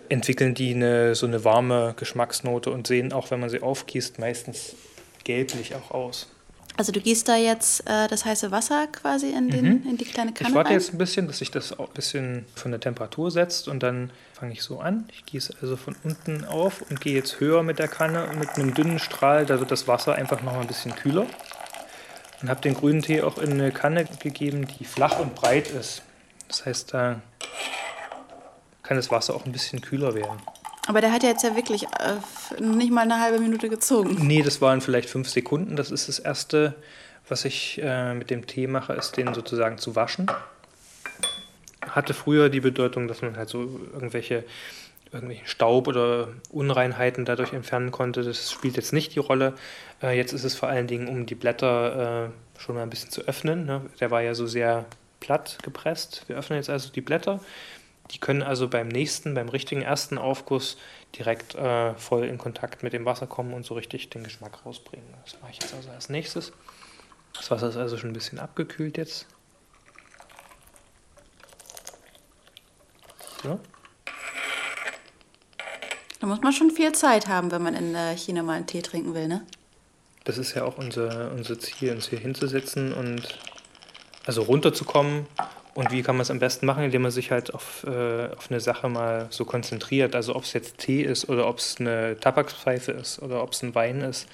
entwickeln 0.10 0.54
die 0.54 0.76
eine, 0.76 1.16
so 1.16 1.26
eine 1.26 1.44
warme 1.44 1.96
Geschmacksnote 1.98 2.70
und 2.70 2.86
sehen 2.88 3.14
auch, 3.14 3.32
wenn 3.32 3.40
man 3.40 3.50
sie 3.50 3.62
aufgießt, 3.62 4.20
meistens 4.20 4.76
gelblich 5.24 5.76
auch 5.76 5.92
aus. 5.92 6.33
Also 6.76 6.92
du 6.92 7.00
gießt 7.00 7.28
da 7.28 7.36
jetzt 7.36 7.82
äh, 7.88 8.08
das 8.08 8.26
heiße 8.26 8.50
Wasser 8.52 8.88
quasi 8.88 9.30
in, 9.30 9.50
den, 9.50 9.66
mhm. 9.66 9.90
in 9.90 9.98
die 9.98 10.06
kleine 10.06 10.34
Kanne 10.34 10.50
Ich 10.50 10.56
warte 10.56 10.70
rein? 10.70 10.80
jetzt 10.80 10.92
ein 10.92 10.98
bisschen, 10.98 11.28
dass 11.28 11.38
sich 11.38 11.52
das 11.52 11.78
auch 11.78 11.88
ein 11.88 11.94
bisschen 11.94 12.46
von 12.56 12.72
der 12.72 12.80
Temperatur 12.80 13.30
setzt 13.30 13.68
und 13.68 13.84
dann 13.84 14.10
fange 14.34 14.54
ich 14.54 14.64
so 14.64 14.80
an. 14.80 15.08
Ich 15.14 15.26
gieße 15.26 15.56
also 15.62 15.78
von 15.78 15.96
unten 16.04 16.46
auf 16.46 16.84
und 16.90 17.00
gehe 17.00 17.14
jetzt 17.14 17.40
höher 17.40 17.62
mit 17.62 17.78
der 17.78 17.88
Kanne 17.88 18.28
und 18.28 18.40
mit 18.40 18.50
einem 18.52 18.74
dünnen 18.74 18.98
Strahl, 18.98 19.46
da 19.46 19.60
wird 19.60 19.70
das 19.70 19.88
Wasser 19.88 20.16
einfach 20.16 20.42
noch 20.42 20.54
mal 20.54 20.62
ein 20.62 20.68
bisschen 20.68 20.96
kühler. 20.96 21.28
Und 22.42 22.50
habe 22.50 22.60
den 22.60 22.74
grünen 22.74 23.02
Tee 23.02 23.22
auch 23.22 23.38
in 23.38 23.54
eine 23.54 23.72
Kanne 23.72 24.06
gegeben, 24.06 24.68
die 24.68 24.84
flach 24.84 25.20
und 25.20 25.34
breit 25.36 25.70
ist. 25.70 26.02
Das 26.50 26.66
heißt, 26.66 26.94
da 26.94 27.22
kann 28.82 28.98
das 28.98 29.12
Wasser 29.12 29.36
auch 29.36 29.46
ein 29.46 29.52
bisschen 29.52 29.80
kühler 29.80 30.14
werden. 30.14 30.42
Aber 30.88 31.02
der 31.02 31.12
hat 31.12 31.24
ja 31.24 31.30
jetzt 31.30 31.44
ja 31.44 31.56
wirklich 31.56 31.84
äh, 31.84 32.62
nicht 32.62 32.92
mal 32.92 33.02
eine 33.02 33.20
halbe 33.20 33.40
Minute 33.40 33.70
gezogen. 33.70 34.18
Nee, 34.20 34.42
das 34.42 34.62
waren 34.62 34.82
vielleicht 34.82 35.10
fünf 35.10 35.30
Sekunden. 35.30 35.76
Das 35.76 35.92
ist 35.92 36.10
das 36.10 36.20
Erste, 36.20 36.76
was 37.28 37.46
ich 37.46 37.80
äh, 37.82 38.14
mit 38.14 38.30
dem 38.30 38.48
Tee 38.48 38.68
mache, 38.68 38.94
ist 38.94 39.16
den 39.16 39.34
sozusagen 39.34 39.78
zu 39.78 39.96
waschen. 39.96 40.28
Hatte 41.82 42.14
früher 42.14 42.50
die 42.50 42.60
Bedeutung, 42.60 43.08
dass 43.08 43.22
man 43.22 43.38
halt 43.38 43.50
so 43.50 43.80
irgendwelche 43.94 44.44
irgendwelchen 45.14 45.48
Staub 45.48 45.88
oder 45.88 46.30
Unreinheiten 46.50 47.24
dadurch 47.24 47.54
entfernen 47.54 47.92
konnte. 47.92 48.24
Das 48.24 48.52
spielt 48.52 48.76
jetzt 48.76 48.94
nicht 48.94 49.16
die 49.16 49.20
Rolle. 49.20 49.54
Äh, 50.02 50.18
jetzt 50.18 50.34
ist 50.34 50.44
es 50.44 50.56
vor 50.56 50.70
allen 50.70 50.88
Dingen, 50.88 51.08
um 51.08 51.26
die 51.26 51.36
Blätter 51.36 52.26
äh, 52.26 52.60
schon 52.60 52.76
mal 52.76 52.82
ein 52.82 52.90
bisschen 52.90 53.12
zu 53.12 53.22
öffnen. 53.22 53.66
Ne? 53.66 53.82
Der 54.00 54.12
war 54.12 54.22
ja 54.22 54.34
so 54.34 54.48
sehr 54.48 54.86
platt 55.20 55.60
gepresst. 55.64 56.24
Wir 56.28 56.36
öffnen 56.36 56.58
jetzt 56.58 56.70
also 56.70 56.92
die 56.92 57.02
Blätter. 57.02 57.40
Die 58.12 58.20
können 58.20 58.44
also 58.44 58.68
beim 58.68 58.88
nächsten, 58.88 59.34
beim 59.34 59.50
richtigen 59.50 59.82
ersten 59.82 60.18
Aufguss 60.18 60.78
direkt 61.18 61.56
äh, 61.56 61.96
voll 61.96 62.26
in 62.26 62.38
Kontakt 62.38 62.84
mit 62.84 62.94
dem 62.94 63.06
Wasser 63.06 63.28
kommen 63.28 63.54
und 63.54 63.66
so 63.66 63.74
richtig 63.74 64.10
den 64.10 64.24
Geschmack 64.24 64.66
rausbringen. 64.66 65.08
Das 65.24 65.40
mache 65.42 65.52
ich 65.52 65.62
jetzt 65.62 65.74
also 65.74 65.90
als 65.90 66.10
nächstes. 66.10 66.52
Das 67.34 67.50
Wasser 67.50 67.70
ist 67.70 67.78
also 67.78 67.98
schon 67.98 68.12
ein 68.12 68.14
bisschen 68.14 68.40
abgekühlt 68.40 68.98
jetzt. 68.98 69.26
So. 73.42 73.60
Da 76.20 76.28
muss 76.28 76.42
man 76.42 76.54
schon 76.54 76.72
viel 76.72 76.94
Zeit 76.94 77.28
haben, 77.28 77.52
wenn 77.52 77.62
man 77.62 77.76
in 77.76 77.96
äh, 77.96 78.16
China 78.16 78.44
mal 78.44 78.54
einen 78.54 78.68
Tee 78.68 78.82
trinken 78.82 79.14
will, 79.14 79.28
ne? 79.28 79.46
Das 80.24 80.38
ist 80.38 80.54
ja 80.54 80.64
auch 80.64 80.78
unser, 80.78 81.32
unser 81.32 81.60
Ziel, 81.60 81.92
uns 81.92 82.08
hier 82.08 82.20
hinzusetzen 82.20 82.94
und 82.94 83.38
also 84.26 84.44
runterzukommen. 84.44 85.28
Und 85.76 85.92
wie 85.92 86.04
kann 86.04 86.16
man 86.16 86.22
es 86.22 86.32
am 86.32 86.40
besten 86.40 86.66
machen, 86.66 86.84
indem 86.84 87.02
man 87.02 87.12
sich 87.12 87.32
halt 87.32 87.54
auf, 87.54 87.84
äh, 87.88 88.28
auf 88.36 88.52
eine 88.52 88.60
Sache 88.60 88.90
mal 88.90 89.28
so 89.32 89.44
konzentriert. 89.44 90.16
Also 90.16 90.36
ob 90.36 90.44
es 90.44 90.54
jetzt 90.54 90.78
Tee 90.78 91.02
ist 91.02 91.30
oder 91.30 91.48
ob 91.48 91.58
es 91.58 91.78
eine 91.80 92.18
Tabakspfeife 92.20 92.92
ist 92.92 93.20
oder 93.22 93.42
ob 93.42 93.54
es 93.54 93.64
ein 93.64 93.74
Wein 93.74 94.02
ist, 94.02 94.28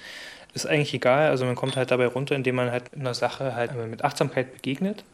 ist 0.52 0.66
eigentlich 0.66 0.92
egal. 0.92 1.30
Also 1.30 1.46
man 1.46 1.54
kommt 1.54 1.76
halt 1.76 1.90
dabei 1.90 2.06
runter, 2.06 2.34
indem 2.34 2.56
man 2.56 2.70
halt 2.70 2.92
einer 2.94 3.14
Sache 3.14 3.54
halt 3.54 3.74
mit 3.74 4.04
Achtsamkeit 4.04 4.52
begegnet 4.52 5.04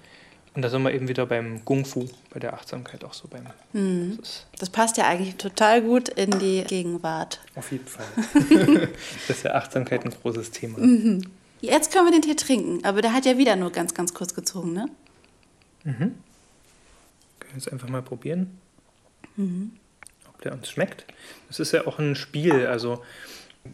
und 0.56 0.62
da 0.62 0.70
sind 0.70 0.82
wir 0.82 0.94
eben 0.94 1.06
wieder 1.06 1.26
beim 1.26 1.62
Kung 1.66 1.84
Fu, 1.84 2.08
bei 2.30 2.40
der 2.40 2.54
Achtsamkeit 2.54 3.04
auch 3.04 3.12
so 3.12 3.28
beim. 3.28 3.44
Mhm. 3.74 4.16
Das, 4.18 4.46
das, 4.58 4.70
passt 4.70 4.96
ja 4.96 5.06
eigentlich 5.06 5.36
total 5.36 5.82
gut 5.82 6.08
in 6.08 6.30
die 6.38 6.64
Gegenwart. 6.66 7.40
Auf 7.54 7.70
jeden 7.70 7.86
Fall. 7.86 8.06
das 9.28 9.36
ist 9.36 9.44
ja 9.44 9.52
Achtsamkeit 9.52 10.06
ein 10.06 10.12
großes 10.22 10.50
Thema. 10.52 10.78
Mhm. 10.78 11.24
Jetzt 11.60 11.92
können 11.92 12.06
wir 12.06 12.12
den 12.12 12.22
Tee 12.22 12.36
trinken, 12.36 12.82
aber 12.86 13.02
der 13.02 13.12
hat 13.12 13.26
ja 13.26 13.36
wieder 13.36 13.54
nur 13.54 13.70
ganz, 13.70 13.92
ganz 13.92 14.14
kurz 14.14 14.34
gezogen, 14.34 14.72
ne? 14.72 14.86
Mhm. 15.86 16.14
Können 17.38 17.52
wir 17.52 17.54
jetzt 17.54 17.72
einfach 17.72 17.88
mal 17.88 18.02
probieren, 18.02 18.58
mhm. 19.36 19.72
ob 20.28 20.42
der 20.42 20.52
uns 20.52 20.68
schmeckt. 20.68 21.06
Das 21.48 21.60
ist 21.60 21.72
ja 21.72 21.86
auch 21.86 21.98
ein 21.98 22.16
Spiel, 22.16 22.66
also 22.66 23.02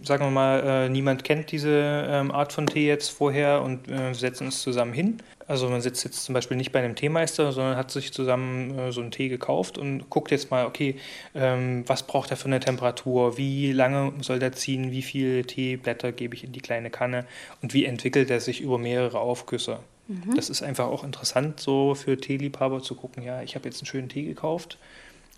sagen 0.03 0.25
wir 0.25 0.31
mal, 0.31 0.61
äh, 0.61 0.89
niemand 0.89 1.25
kennt 1.25 1.53
diese 1.53 1.71
ähm, 2.09 2.31
Art 2.31 2.53
von 2.53 2.67
Tee 2.67 2.87
jetzt 2.87 3.09
vorher 3.09 3.63
und 3.63 3.89
äh, 3.89 4.13
setzen 4.15 4.47
uns 4.47 4.63
zusammen 4.63 4.93
hin. 4.93 5.19
Also 5.47 5.69
man 5.69 5.81
sitzt 5.81 6.05
jetzt 6.05 6.25
zum 6.25 6.35
Beispiel 6.35 6.57
nicht 6.57 6.73
bei 6.73 6.79
einem 6.79 6.95
Teemeister, 6.95 7.53
sondern 7.53 7.77
hat 7.77 7.91
sich 7.91 8.13
zusammen 8.13 8.79
äh, 8.79 8.93
so 8.93 9.01
einen 9.01 9.11
Tee 9.11 9.29
gekauft 9.29 9.79
und 9.79 10.09
guckt 10.11 10.31
jetzt 10.31 10.51
mal, 10.51 10.67
okay, 10.67 10.97
ähm, 11.35 11.85
was 11.87 12.07
braucht 12.07 12.31
er 12.31 12.37
für 12.37 12.47
eine 12.47 12.61
Temperatur, 12.61 13.37
wie 13.37 13.73
lange 13.73 14.13
soll 14.21 14.39
der 14.39 14.53
ziehen, 14.53 14.91
wie 14.91 15.03
viele 15.03 15.45
Teeblätter 15.45 16.13
gebe 16.13 16.35
ich 16.35 16.45
in 16.45 16.53
die 16.53 16.61
kleine 16.61 16.91
Kanne 16.91 17.27
und 17.63 17.75
wie 17.75 17.85
entwickelt 17.85 18.31
er 18.31 18.41
sich 18.41 18.61
über 18.61 18.79
mehrere 18.79 19.19
Aufgüsse. 19.19 19.79
Mhm. 20.13 20.35
Das 20.35 20.51
ist 20.51 20.63
einfach 20.63 20.87
auch 20.87 21.05
interessant 21.05 21.61
so 21.61 21.95
für 21.95 22.17
Teeliebhaber 22.17 22.83
zu 22.83 22.95
gucken, 22.95 23.23
ja, 23.23 23.43
ich 23.43 23.55
habe 23.55 23.69
jetzt 23.69 23.81
einen 23.81 23.87
schönen 23.87 24.09
Tee 24.09 24.25
gekauft 24.25 24.79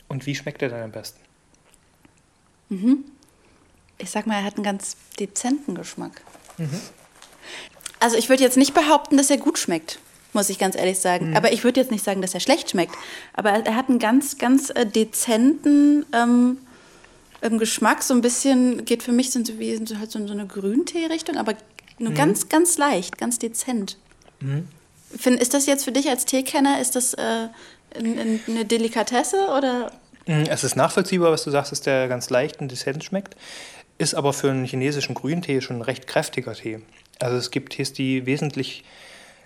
und 0.08 0.26
wie 0.26 0.34
schmeckt 0.34 0.62
er 0.62 0.68
dann 0.68 0.82
am 0.82 0.92
besten? 0.92 1.20
Mhm 2.68 3.04
ich 3.98 4.10
sag 4.10 4.26
mal, 4.26 4.36
er 4.36 4.44
hat 4.44 4.56
einen 4.56 4.64
ganz 4.64 4.96
dezenten 5.18 5.74
Geschmack. 5.74 6.22
Mhm. 6.58 6.80
Also 8.00 8.16
ich 8.16 8.28
würde 8.28 8.42
jetzt 8.42 8.56
nicht 8.56 8.74
behaupten, 8.74 9.16
dass 9.16 9.30
er 9.30 9.38
gut 9.38 9.58
schmeckt, 9.58 9.98
muss 10.32 10.50
ich 10.50 10.58
ganz 10.58 10.76
ehrlich 10.76 10.98
sagen. 10.98 11.30
Mhm. 11.30 11.36
Aber 11.36 11.52
ich 11.52 11.64
würde 11.64 11.80
jetzt 11.80 11.90
nicht 11.90 12.04
sagen, 12.04 12.20
dass 12.22 12.34
er 12.34 12.40
schlecht 12.40 12.70
schmeckt. 12.70 12.94
Aber 13.32 13.50
er 13.50 13.76
hat 13.76 13.88
einen 13.88 13.98
ganz, 13.98 14.38
ganz 14.38 14.70
äh, 14.70 14.86
dezenten 14.86 16.04
ähm, 16.12 16.58
ähm, 17.42 17.58
Geschmack. 17.58 18.02
So 18.02 18.14
ein 18.14 18.20
bisschen, 18.20 18.84
geht 18.84 19.02
für 19.02 19.12
mich 19.12 19.30
so, 19.30 19.40
wie, 19.58 19.84
so, 19.86 19.98
halt 19.98 20.10
so 20.10 20.18
in 20.18 20.26
so 20.26 20.34
eine 20.34 20.46
Grüntee-Richtung, 20.46 21.36
aber 21.36 21.54
nur 21.98 22.10
mhm. 22.10 22.16
ganz, 22.16 22.48
ganz 22.48 22.76
leicht, 22.76 23.16
ganz 23.18 23.38
dezent. 23.38 23.96
Mhm. 24.44 24.68
Find, 25.16 25.40
ist 25.40 25.54
das 25.54 25.66
jetzt 25.66 25.84
für 25.84 25.92
dich 25.92 26.08
als 26.08 26.24
Teekenner, 26.24 26.80
ist 26.80 26.96
das 26.96 27.14
äh, 27.14 27.48
eine 27.96 28.64
Delikatesse 28.64 29.48
oder? 29.56 29.92
Mhm, 30.26 30.46
es 30.48 30.64
ist 30.64 30.76
nachvollziehbar, 30.76 31.30
was 31.30 31.44
du 31.44 31.50
sagst, 31.50 31.72
dass 31.72 31.80
der 31.80 32.08
ganz 32.08 32.30
leicht 32.30 32.60
und 32.60 32.70
dezent 32.70 33.04
schmeckt 33.04 33.36
ist 33.98 34.14
aber 34.14 34.32
für 34.32 34.50
einen 34.50 34.64
chinesischen 34.64 35.14
Grüntee 35.14 35.60
schon 35.60 35.76
ein 35.76 35.82
recht 35.82 36.06
kräftiger 36.06 36.54
Tee. 36.54 36.80
Also 37.20 37.36
es 37.36 37.50
gibt 37.50 37.74
Tees, 37.74 37.92
die 37.92 38.26
wesentlich 38.26 38.84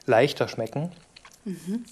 leichter 0.06 0.48
schmecken 0.48 0.90
mhm. 1.44 1.84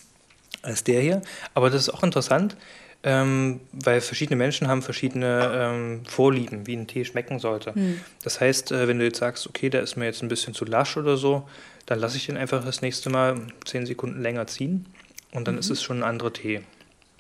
als 0.63 0.85
der 0.85 1.01
hier. 1.01 1.23
Aber 1.55 1.71
das 1.71 1.83
ist 1.83 1.91
auch 1.91 2.03
interessant, 2.03 2.57
ähm, 3.03 3.61
weil 3.73 4.01
verschiedene 4.01 4.37
Menschen 4.37 4.69
haben 4.69 4.81
verschiedene 4.81 5.51
ähm, 5.55 6.07
Vorlieben, 6.07 6.67
wie 6.67 6.77
ein 6.77 6.87
Tee 6.87 7.05
schmecken 7.05 7.39
sollte. 7.39 7.73
Mhm. 7.75 8.01
Das 8.23 8.41
heißt, 8.41 8.73
äh, 8.73 8.89
wenn 8.89 8.99
du 8.99 9.05
jetzt 9.05 9.19
sagst, 9.19 9.47
okay, 9.47 9.69
der 9.69 9.83
ist 9.83 9.97
mir 9.97 10.07
jetzt 10.07 10.23
ein 10.23 10.29
bisschen 10.29 10.55
zu 10.55 10.65
lasch 10.65 10.97
oder 10.97 11.19
so, 11.19 11.47
dann 11.87 12.01
lasse 12.01 12.17
ich 12.17 12.27
den 12.27 12.37
einfach 12.37 12.65
das 12.65 12.83
nächste 12.83 13.11
Mal 13.11 13.41
zehn 13.65 13.87
Sekunden 13.87 14.21
länger 14.21 14.47
ziehen 14.47 14.87
und 15.33 15.47
dann 15.47 15.55
mhm. 15.55 15.61
ist 15.61 15.71
es 15.71 15.83
schon 15.83 15.99
ein 15.99 16.03
anderer 16.03 16.33
Tee. 16.33 16.63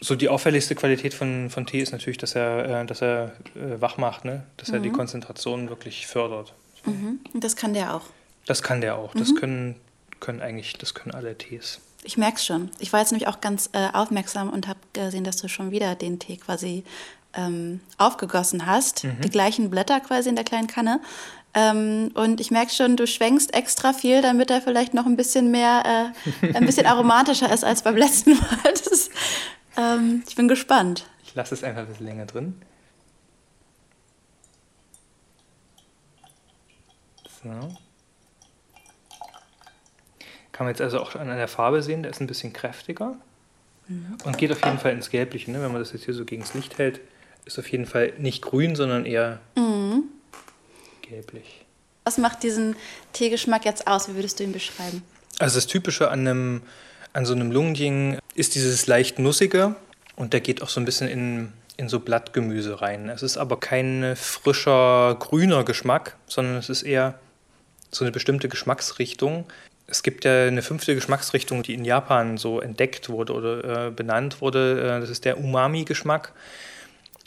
So 0.00 0.14
die 0.14 0.28
auffälligste 0.28 0.74
Qualität 0.74 1.14
von, 1.14 1.48
von 1.48 1.64
Tee 1.64 1.80
ist 1.80 1.92
natürlich, 1.92 2.18
dass 2.18 2.34
er, 2.34 2.82
äh, 2.82 2.86
dass 2.86 3.00
er 3.00 3.32
äh, 3.54 3.80
wach 3.80 3.96
macht, 3.96 4.24
ne? 4.24 4.44
dass 4.56 4.68
mhm. 4.68 4.74
er 4.74 4.80
die 4.80 4.88
mhm. 4.90 4.94
Konzentration 4.94 5.68
wirklich 5.70 6.06
fördert. 6.06 6.52
So. 6.84 6.90
Mhm. 6.90 7.20
Das 7.34 7.56
kann 7.56 7.72
der 7.72 7.94
auch. 7.94 8.02
Das 8.46 8.62
kann 8.62 8.80
der 8.80 8.96
auch. 8.96 9.14
Mhm. 9.14 9.18
Das 9.18 9.34
können, 9.34 9.76
können 10.20 10.42
eigentlich, 10.42 10.74
das 10.74 10.94
können 10.94 11.14
alle 11.14 11.38
Tees. 11.38 11.80
Ich 12.04 12.18
merke 12.18 12.36
es 12.36 12.44
schon. 12.44 12.70
Ich 12.78 12.92
war 12.92 13.00
jetzt 13.00 13.10
nämlich 13.10 13.26
auch 13.26 13.40
ganz 13.40 13.70
äh, 13.72 13.88
aufmerksam 13.92 14.50
und 14.50 14.68
habe 14.68 14.78
gesehen, 14.92 15.24
dass 15.24 15.38
du 15.38 15.48
schon 15.48 15.70
wieder 15.70 15.94
den 15.94 16.18
Tee 16.18 16.36
quasi 16.36 16.84
ähm, 17.34 17.80
aufgegossen 17.98 18.66
hast. 18.66 19.04
Mhm. 19.04 19.20
Die 19.22 19.30
gleichen 19.30 19.70
Blätter 19.70 20.00
quasi 20.00 20.28
in 20.28 20.36
der 20.36 20.44
kleinen 20.44 20.66
Kanne. 20.66 21.00
Ähm, 21.58 22.10
und 22.12 22.40
ich 22.42 22.50
merke 22.50 22.70
schon, 22.70 22.96
du 22.96 23.06
schwenkst 23.06 23.54
extra 23.54 23.94
viel, 23.94 24.20
damit 24.20 24.50
er 24.50 24.60
vielleicht 24.60 24.92
noch 24.92 25.06
ein 25.06 25.16
bisschen 25.16 25.50
mehr, 25.50 26.12
äh, 26.42 26.54
ein 26.54 26.66
bisschen 26.66 26.86
aromatischer 26.86 27.50
ist 27.50 27.64
als 27.64 27.82
beim 27.82 27.96
letzten 27.96 28.34
Mal. 28.34 28.74
Das 28.84 29.10
ähm, 29.78 30.22
ich 30.28 30.36
bin 30.36 30.48
gespannt. 30.48 31.06
Ich 31.24 31.34
lasse 31.34 31.54
es 31.54 31.64
einfach 31.64 31.82
ein 31.82 31.88
bisschen 31.88 32.06
länger 32.06 32.26
drin. 32.26 32.60
So. 37.42 37.50
Kann 40.52 40.66
man 40.66 40.68
jetzt 40.68 40.80
also 40.80 41.00
auch 41.00 41.14
an 41.14 41.28
der 41.28 41.48
Farbe 41.48 41.82
sehen, 41.82 42.02
der 42.02 42.10
ist 42.10 42.20
ein 42.20 42.26
bisschen 42.26 42.52
kräftiger 42.52 43.16
mhm. 43.88 44.18
und 44.24 44.38
geht 44.38 44.52
auf 44.52 44.64
jeden 44.64 44.78
Fall 44.78 44.92
ins 44.92 45.10
Gelbliche. 45.10 45.50
Ne? 45.50 45.62
Wenn 45.62 45.72
man 45.72 45.80
das 45.80 45.92
jetzt 45.92 46.04
hier 46.04 46.14
so 46.14 46.24
gegen 46.24 46.42
das 46.42 46.54
Licht 46.54 46.78
hält, 46.78 47.00
ist 47.44 47.58
auf 47.58 47.70
jeden 47.70 47.86
Fall 47.86 48.12
nicht 48.18 48.42
grün, 48.42 48.74
sondern 48.74 49.04
eher 49.04 49.40
mhm. 49.54 50.04
Gelblich. 51.08 51.64
Was 52.04 52.18
macht 52.18 52.42
diesen 52.42 52.76
Teegeschmack 53.12 53.64
jetzt 53.64 53.86
aus? 53.86 54.08
Wie 54.08 54.14
würdest 54.14 54.38
du 54.38 54.44
ihn 54.44 54.52
beschreiben? 54.52 55.02
Also 55.38 55.56
das 55.56 55.66
Typische 55.66 56.10
an 56.10 56.20
einem 56.20 56.62
an 57.12 57.24
so 57.24 57.32
einem 57.32 57.50
Lungenjing 57.50 58.18
ist 58.34 58.54
dieses 58.54 58.86
leicht 58.86 59.18
nussige 59.18 59.74
und 60.16 60.34
der 60.34 60.40
geht 60.40 60.60
auch 60.60 60.68
so 60.68 60.80
ein 60.80 60.84
bisschen 60.84 61.08
in, 61.08 61.52
in 61.78 61.88
so 61.88 61.98
Blattgemüse 61.98 62.82
rein. 62.82 63.08
Es 63.08 63.22
ist 63.22 63.38
aber 63.38 63.58
kein 63.58 64.14
frischer, 64.16 65.16
grüner 65.18 65.64
Geschmack, 65.64 66.16
sondern 66.26 66.56
es 66.56 66.68
ist 66.68 66.82
eher 66.82 67.18
so 67.90 68.04
eine 68.04 68.12
bestimmte 68.12 68.50
Geschmacksrichtung. 68.50 69.46
Es 69.86 70.02
gibt 70.02 70.26
ja 70.26 70.46
eine 70.46 70.60
fünfte 70.60 70.94
Geschmacksrichtung, 70.94 71.62
die 71.62 71.72
in 71.72 71.86
Japan 71.86 72.36
so 72.36 72.60
entdeckt 72.60 73.08
wurde 73.08 73.32
oder 73.32 73.86
äh, 73.86 73.90
benannt 73.90 74.42
wurde. 74.42 74.80
Äh, 74.80 75.00
das 75.00 75.08
ist 75.08 75.24
der 75.24 75.38
Umami-Geschmack. 75.38 76.32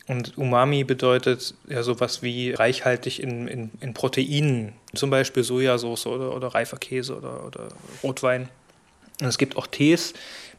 Und 0.10 0.40
Umami 0.40 0.84
bedeutet 0.86 1.54
ja 1.68 1.84
sowas 1.84 2.24
wie 2.24 2.52
reichhaltig 2.52 3.22
in, 3.22 3.48
in, 3.48 3.70
in 3.80 3.94
Proteinen, 3.94 4.74
zum 4.96 5.12
Beispiel 5.12 5.44
Sojasauce 5.44 6.08
oder, 6.08 6.36
oder 6.36 6.48
reifer 6.48 6.78
Käse 6.78 7.16
oder, 7.16 7.46
oder 7.46 7.68
Rotwein. 8.02 8.50
Und 9.22 9.28
es 9.28 9.38
gibt 9.38 9.56
auch 9.56 9.68
Tees, 9.68 10.14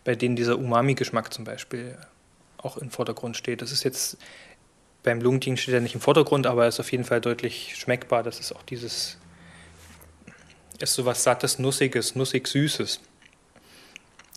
bei 0.05 0.15
denen 0.15 0.37
dieser 0.37 0.57
Umami-Geschmack 0.57 1.35
zum 1.35 1.45
Beispiel 1.45 1.99
auch 2.59 2.77
im 2.77 2.93
Vordergrund 2.93 3.37
steht. 3.37 3.61
Das 3.61 3.73
ist 3.73 3.83
jetzt 3.83 4.19
beim 5.03 5.21
Lungenting 5.21 5.57
steht 5.57 5.75
er 5.75 5.81
nicht 5.81 5.97
im 5.97 6.01
Vordergrund, 6.01 6.47
aber 6.47 6.63
er 6.63 6.69
ist 6.69 6.79
auf 6.79 6.93
jeden 6.93 7.05
Fall 7.05 7.21
deutlich 7.21 7.75
schmeckbar. 7.75 8.23
Das 8.23 8.39
ist 8.39 8.53
auch 8.53 8.63
dieses, 8.63 9.19
ist 10.79 10.95
so 10.95 11.07
was 11.07 11.25
sattes, 11.25 11.59
nussiges, 11.59 12.15
nussig 12.15 12.47
süßes. 12.47 13.01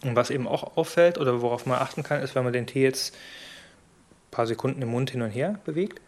Und 0.01 0.15
was 0.15 0.32
eben 0.32 0.48
auch 0.48 0.75
auffällt 0.75 1.20
oder 1.20 1.43
worauf 1.43 1.67
man 1.67 1.77
achten 1.77 2.01
kann, 2.01 2.24
ist, 2.24 2.34
wenn 2.34 2.43
man 2.43 2.53
den 2.53 2.65
Tee 2.65 2.82
jetzt 2.82 3.13
paar 4.34 4.48
Sekunden 4.48 4.82
im 4.82 4.90
Mund 4.90 5.12
hin 5.12 5.22
und 5.22 5.30
her 5.30 5.60
bewegt 5.63 6.02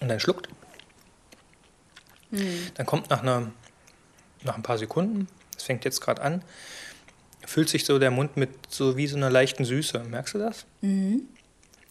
und 0.00 0.08
dann 0.08 0.20
schluckt, 0.20 0.48
mhm. 2.30 2.68
dann 2.74 2.86
kommt 2.86 3.10
nach 3.10 3.22
einer 3.22 3.50
nach 4.44 4.56
ein 4.56 4.62
paar 4.62 4.78
Sekunden, 4.78 5.28
es 5.56 5.62
fängt 5.62 5.84
jetzt 5.84 6.00
gerade 6.00 6.20
an, 6.22 6.42
füllt 7.46 7.68
sich 7.68 7.84
so 7.84 7.98
der 7.98 8.10
Mund 8.10 8.36
mit 8.36 8.50
so 8.68 8.96
wie 8.96 9.06
so 9.06 9.16
einer 9.16 9.30
leichten 9.30 9.64
Süße. 9.64 10.00
Merkst 10.00 10.34
du 10.34 10.38
das? 10.38 10.66
Mhm. 10.80 11.22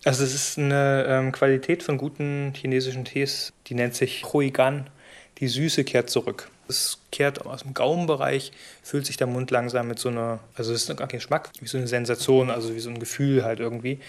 Also 0.03 0.23
es 0.23 0.33
ist 0.33 0.57
eine 0.57 1.05
ähm, 1.07 1.31
Qualität 1.31 1.83
von 1.83 1.97
guten 1.97 2.53
chinesischen 2.55 3.05
Tees, 3.05 3.53
die 3.67 3.75
nennt 3.75 3.95
sich 3.95 4.25
Huigan. 4.33 4.89
Die 5.37 5.47
Süße 5.47 5.83
kehrt 5.83 6.09
zurück. 6.09 6.49
Es 6.71 6.99
kehrt 7.11 7.45
aus 7.45 7.63
dem 7.63 7.73
Gaumenbereich, 7.73 8.51
füllt 8.83 9.05
sich 9.05 9.17
der 9.17 9.27
Mund 9.27 9.51
langsam 9.51 9.87
mit 9.87 9.99
so 9.99 10.09
einer, 10.09 10.39
also 10.55 10.73
es 10.73 10.89
ist 10.89 10.97
gar 10.97 11.07
kein 11.07 11.19
Geschmack, 11.19 11.49
wie 11.59 11.67
so 11.67 11.77
eine 11.77 11.87
Sensation, 11.87 12.49
also 12.49 12.75
wie 12.75 12.79
so 12.79 12.89
ein 12.89 12.99
Gefühl 12.99 13.43
halt 13.43 13.59
irgendwie, 13.59 13.99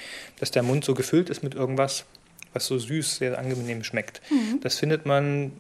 dass 0.41 0.51
der 0.51 0.63
Mund 0.63 0.85
so 0.85 0.95
gefüllt 0.95 1.31
ist 1.31 1.43
mit 1.43 1.55
irgendwas, 1.55 2.05
was 2.53 2.67
so 2.67 2.79
süß, 2.79 3.17
sehr 3.17 3.39
angenehm 3.39 3.85
schmeckt. 3.85 4.21
Mhm. 4.31 4.61
Das 4.61 4.79
findet 4.79 5.07
man 5.07 5.53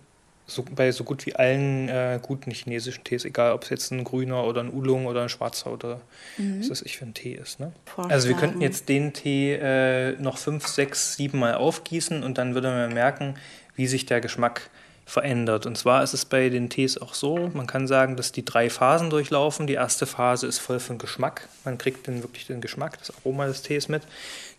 so, 0.46 0.64
bei 0.74 0.90
so 0.92 1.04
gut 1.04 1.24
wie 1.26 1.34
allen 1.34 1.88
äh, 1.88 2.18
guten 2.20 2.50
chinesischen 2.50 3.04
Tees, 3.04 3.24
egal 3.24 3.52
ob 3.52 3.64
es 3.64 3.70
jetzt 3.70 3.90
ein 3.90 4.04
grüner 4.04 4.44
oder 4.44 4.60
ein 4.60 4.72
Oolong 4.72 5.06
oder 5.06 5.22
ein 5.22 5.28
schwarzer 5.28 5.72
oder 5.72 6.00
mhm. 6.36 6.60
was 6.60 6.68
das 6.68 6.82
ich 6.82 6.98
für 6.98 7.06
ein 7.06 7.14
Tee 7.14 7.34
ist. 7.34 7.60
Ne? 7.60 7.72
Also 7.96 8.28
wir 8.28 8.36
könnten 8.36 8.60
jetzt 8.60 8.88
den 8.88 9.12
Tee 9.12 9.54
äh, 9.54 10.12
noch 10.20 10.38
fünf, 10.38 10.66
sechs, 10.66 11.16
sieben 11.16 11.38
Mal 11.38 11.54
aufgießen 11.54 12.22
und 12.22 12.38
dann 12.38 12.54
würde 12.54 12.68
man 12.68 12.92
merken, 12.92 13.34
wie 13.76 13.86
sich 13.86 14.04
der 14.06 14.20
Geschmack 14.20 14.68
verändert. 15.04 15.66
Und 15.66 15.76
zwar 15.76 16.02
ist 16.02 16.14
es 16.14 16.24
bei 16.24 16.48
den 16.48 16.70
Tees 16.70 16.96
auch 16.96 17.14
so, 17.14 17.50
man 17.54 17.66
kann 17.66 17.86
sagen, 17.86 18.16
dass 18.16 18.32
die 18.32 18.44
drei 18.44 18.70
Phasen 18.70 19.10
durchlaufen. 19.10 19.66
Die 19.66 19.74
erste 19.74 20.06
Phase 20.06 20.46
ist 20.46 20.58
voll 20.58 20.80
von 20.80 20.98
Geschmack. 20.98 21.48
Man 21.64 21.78
kriegt 21.78 22.08
dann 22.08 22.22
wirklich 22.22 22.46
den 22.46 22.60
Geschmack, 22.60 22.98
das 22.98 23.12
Aroma 23.16 23.46
des 23.46 23.62
Tees 23.62 23.88
mit. 23.88 24.02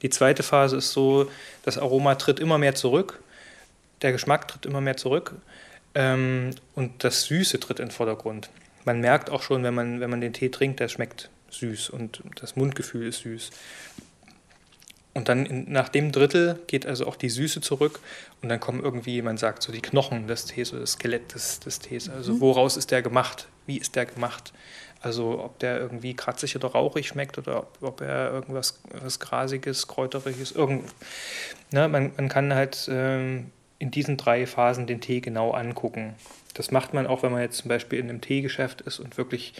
Die 0.02 0.10
zweite 0.10 0.44
Phase 0.44 0.78
ist 0.78 0.92
so, 0.92 1.30
das 1.64 1.78
Aroma 1.78 2.16
tritt 2.16 2.40
immer 2.40 2.58
mehr 2.58 2.76
zurück. 2.76 3.20
Der 4.02 4.12
Geschmack 4.12 4.48
tritt 4.48 4.66
immer 4.66 4.82
mehr 4.82 4.98
zurück. 4.98 5.36
Ähm, 5.96 6.52
und 6.76 7.04
das 7.04 7.24
Süße 7.24 7.60
tritt 7.60 7.80
in 7.80 7.88
den 7.88 7.92
Vordergrund. 7.92 8.50
Man 8.86 9.00
merkt 9.00 9.30
auch 9.30 9.42
schon, 9.42 9.64
wenn 9.64 9.74
man, 9.74 10.02
wenn 10.02 10.10
man 10.10 10.22
den 10.22 10.34
Tee 10.34 10.50
trinkt, 10.50 10.80
der 10.80 10.90
schmeckt 10.90 11.30
süß 11.52 11.90
und 11.90 12.22
das 12.36 12.56
Mundgefühl 12.56 13.08
ist 13.08 13.22
süß. 13.22 13.52
Und 15.14 15.30
dann 15.30 15.46
in, 15.46 15.72
nach 15.72 15.90
dem 15.90 16.12
Drittel 16.12 16.60
geht 16.68 16.86
also 16.86 17.06
auch 17.06 17.16
die 17.16 17.30
Süße 17.30 17.62
zurück 17.62 18.00
und 18.42 18.50
dann 18.50 18.60
kommen 18.60 18.82
irgendwie, 18.84 19.22
man 19.22 19.38
sagt 19.38 19.62
so 19.62 19.72
die 19.72 19.82
Knochen 19.82 20.28
des 20.28 20.46
Tees 20.46 20.72
oder 20.72 20.82
das 20.82 20.94
Skelett 20.94 21.36
des, 21.36 21.60
des 21.60 21.80
Tees. 21.80 22.10
Also 22.10 22.34
mhm. 22.34 22.42
woraus 22.42 22.78
ist 22.78 22.90
der 22.90 23.02
gemacht? 23.04 23.48
Wie 23.68 23.78
ist 23.78 23.96
der 23.96 24.06
gemacht? 24.06 24.54
Also 25.02 25.44
ob 25.44 25.60
der 25.60 25.80
irgendwie 25.80 26.16
kratzig 26.16 26.56
oder 26.56 26.70
rauchig 26.70 27.08
schmeckt 27.08 27.38
oder 27.38 27.60
ob, 27.60 27.78
ob 27.82 28.02
er 28.02 28.32
irgendwas 28.32 28.80
was 29.04 29.20
Grasiges, 29.20 29.88
Kräuteriges, 29.88 30.54
irgend. 30.54 30.90
Ne, 31.72 31.88
man, 31.90 32.12
man 32.16 32.30
kann 32.30 32.54
halt 32.54 32.88
ähm, 32.90 33.52
in 33.80 33.92
diesen 33.92 34.18
drei 34.18 34.48
Phasen 34.48 34.88
den 34.88 35.02
Tee 35.02 35.20
genau 35.20 35.52
angucken. 35.52 36.16
Das 36.54 36.72
macht 36.72 36.94
man 36.94 37.06
auch, 37.06 37.22
wenn 37.22 37.34
man 37.34 37.42
jetzt 37.42 37.58
zum 37.58 37.70
Beispiel 37.70 38.00
in 38.00 38.10
einem 38.10 38.22
Teegeschäft 38.22 38.82
ist 38.82 39.00
und 39.00 39.18
wirklich 39.18 39.54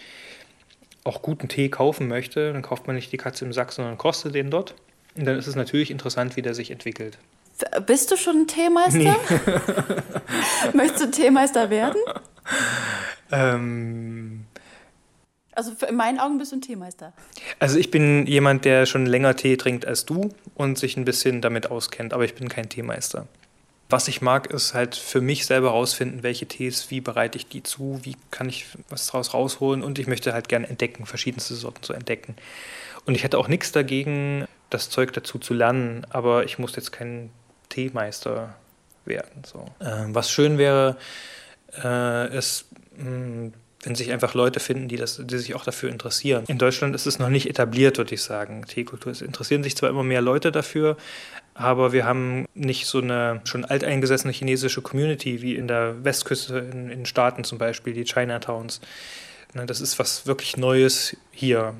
auch 1.04 1.20
guten 1.20 1.48
Tee 1.48 1.68
kaufen 1.68 2.08
möchte. 2.08 2.52
Dann 2.52 2.62
kauft 2.62 2.86
man 2.86 2.96
nicht 2.96 3.12
die 3.12 3.18
Katze 3.18 3.44
im 3.44 3.52
Sack, 3.52 3.72
sondern 3.72 3.98
kostet 3.98 4.34
den 4.34 4.50
dort. 4.50 4.74
Und 5.16 5.24
dann 5.24 5.38
ist 5.38 5.46
es 5.46 5.54
natürlich 5.54 5.90
interessant, 5.90 6.36
wie 6.36 6.42
der 6.42 6.54
sich 6.54 6.70
entwickelt. 6.70 7.18
Bist 7.86 8.10
du 8.10 8.16
schon 8.16 8.42
ein 8.42 8.46
Teemeister? 8.48 8.98
Nee. 8.98 9.14
Möchtest 10.74 11.04
du 11.04 11.10
Teemeister 11.10 11.70
werden? 11.70 12.00
Ähm, 13.32 14.44
also 15.54 15.72
in 15.88 15.96
meinen 15.96 16.20
Augen 16.20 16.38
bist 16.38 16.52
du 16.52 16.56
ein 16.56 16.60
Teemeister. 16.60 17.12
Also 17.58 17.78
ich 17.78 17.90
bin 17.90 18.26
jemand, 18.26 18.64
der 18.64 18.86
schon 18.86 19.06
länger 19.06 19.34
Tee 19.34 19.56
trinkt 19.56 19.86
als 19.86 20.04
du 20.04 20.30
und 20.54 20.78
sich 20.78 20.96
ein 20.96 21.04
bisschen 21.04 21.40
damit 21.40 21.70
auskennt, 21.70 22.12
aber 22.12 22.24
ich 22.24 22.34
bin 22.34 22.48
kein 22.48 22.68
Teemeister. 22.68 23.26
Was 23.88 24.08
ich 24.08 24.22
mag, 24.22 24.48
ist 24.48 24.74
halt 24.74 24.96
für 24.96 25.20
mich 25.20 25.46
selber 25.46 25.68
herausfinden, 25.68 26.22
welche 26.22 26.46
Tees, 26.46 26.90
wie 26.90 27.00
bereite 27.00 27.38
ich 27.38 27.46
die 27.46 27.62
zu, 27.62 28.00
wie 28.02 28.16
kann 28.30 28.48
ich 28.48 28.66
was 28.88 29.06
daraus 29.06 29.34
rausholen 29.34 29.82
und 29.82 29.98
ich 29.98 30.06
möchte 30.06 30.32
halt 30.32 30.48
gerne 30.48 30.68
entdecken, 30.68 31.06
verschiedenste 31.06 31.54
Sorten 31.54 31.82
zu 31.82 31.92
entdecken. 31.92 32.34
Und 33.04 33.14
ich 33.14 33.22
hätte 33.22 33.38
auch 33.38 33.48
nichts 33.48 33.72
dagegen, 33.72 34.46
das 34.70 34.90
Zeug 34.90 35.12
dazu 35.12 35.38
zu 35.38 35.54
lernen, 35.54 36.06
aber 36.10 36.44
ich 36.44 36.58
muss 36.58 36.76
jetzt 36.76 36.92
kein 36.92 37.30
Teemeister 37.68 38.54
werden. 39.04 39.42
So. 39.44 39.66
Ähm, 39.80 40.14
was 40.14 40.30
schön 40.30 40.58
wäre, 40.58 40.96
äh, 41.82 42.36
ist, 42.36 42.66
mh, 42.96 43.04
hm, 43.04 43.52
wenn 43.84 43.94
sich 43.94 44.12
einfach 44.12 44.34
Leute 44.34 44.60
finden, 44.60 44.88
die, 44.88 44.96
das, 44.96 45.20
die 45.22 45.38
sich 45.38 45.54
auch 45.54 45.64
dafür 45.64 45.90
interessieren. 45.90 46.44
In 46.48 46.58
Deutschland 46.58 46.94
ist 46.94 47.06
es 47.06 47.18
noch 47.18 47.28
nicht 47.28 47.48
etabliert, 47.48 47.98
würde 47.98 48.14
ich 48.14 48.22
sagen, 48.22 48.64
Teekultur. 48.66 49.12
Es 49.12 49.20
interessieren 49.20 49.62
sich 49.62 49.76
zwar 49.76 49.90
immer 49.90 50.02
mehr 50.02 50.22
Leute 50.22 50.50
dafür, 50.50 50.96
aber 51.52 51.92
wir 51.92 52.06
haben 52.06 52.46
nicht 52.54 52.86
so 52.86 53.00
eine 53.00 53.42
schon 53.44 53.64
alteingesessene 53.64 54.32
chinesische 54.32 54.80
Community 54.80 55.42
wie 55.42 55.54
in 55.54 55.68
der 55.68 56.02
Westküste, 56.02 56.58
in, 56.58 56.88
in 56.88 57.06
Staaten 57.06 57.44
zum 57.44 57.58
Beispiel, 57.58 57.92
die 57.92 58.04
Chinatowns. 58.04 58.80
Ne, 59.52 59.66
das 59.66 59.80
ist 59.80 59.98
was 59.98 60.26
wirklich 60.26 60.56
Neues 60.56 61.16
hier. 61.30 61.74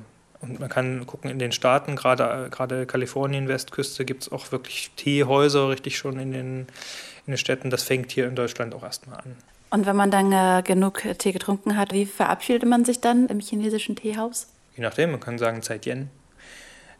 Und 0.47 0.59
man 0.59 0.69
kann 0.69 1.05
gucken, 1.05 1.29
in 1.29 1.39
den 1.39 1.51
Staaten, 1.51 1.95
gerade, 1.95 2.49
gerade 2.49 2.85
Kalifornien, 2.85 3.47
Westküste, 3.47 4.05
gibt 4.05 4.23
es 4.23 4.31
auch 4.31 4.51
wirklich 4.51 4.91
Teehäuser 4.95 5.69
richtig 5.69 5.97
schon 5.97 6.19
in 6.19 6.31
den, 6.31 6.59
in 7.25 7.33
den 7.33 7.37
Städten. 7.37 7.69
Das 7.69 7.83
fängt 7.83 8.11
hier 8.11 8.27
in 8.27 8.35
Deutschland 8.35 8.73
auch 8.75 8.83
erstmal 8.83 9.17
an. 9.17 9.35
Und 9.71 9.85
wenn 9.85 9.95
man 9.95 10.11
dann 10.11 10.31
äh, 10.31 10.61
genug 10.63 11.03
Tee 11.17 11.31
getrunken 11.31 11.75
hat, 11.77 11.91
wie 11.91 12.05
verabschiedet 12.05 12.67
man 12.67 12.85
sich 12.85 13.01
dann 13.01 13.27
im 13.27 13.39
chinesischen 13.39 13.95
Teehaus? 13.95 14.47
Je 14.75 14.83
nachdem, 14.83 15.11
man 15.11 15.19
kann 15.19 15.37
sagen 15.37 15.61
Zeit 15.61 15.85
Yen. 15.85 16.09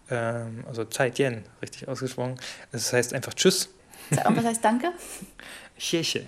Ähm, 0.09 0.63
also 0.67 0.85
Zeit 0.85 1.19
Yen, 1.19 1.43
richtig 1.61 1.87
ausgesprochen. 1.87 2.37
Das 2.71 2.91
heißt 2.91 3.13
einfach 3.13 3.33
Tschüss. 3.33 3.69
Und 4.09 4.37
was 4.37 4.45
heißt 4.45 4.63
Danke? 4.63 4.91
Xie 5.77 6.25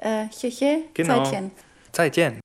Äh, 0.00 0.26
Xie 0.28 0.84
genau. 0.94 1.24
Zeit 1.24 1.32
Yen. 1.32 1.50
Zeit 1.92 2.16
Yen. 2.16 2.40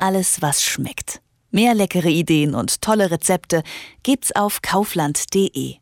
Alles, 0.00 0.40
was 0.40 0.62
schmeckt. 0.62 1.20
Mehr 1.50 1.74
leckere 1.74 2.08
Ideen 2.10 2.54
und 2.54 2.82
tolle 2.82 3.10
Rezepte 3.10 3.62
gibt's 4.02 4.34
auf 4.36 4.60
kaufland.de. 4.60 5.78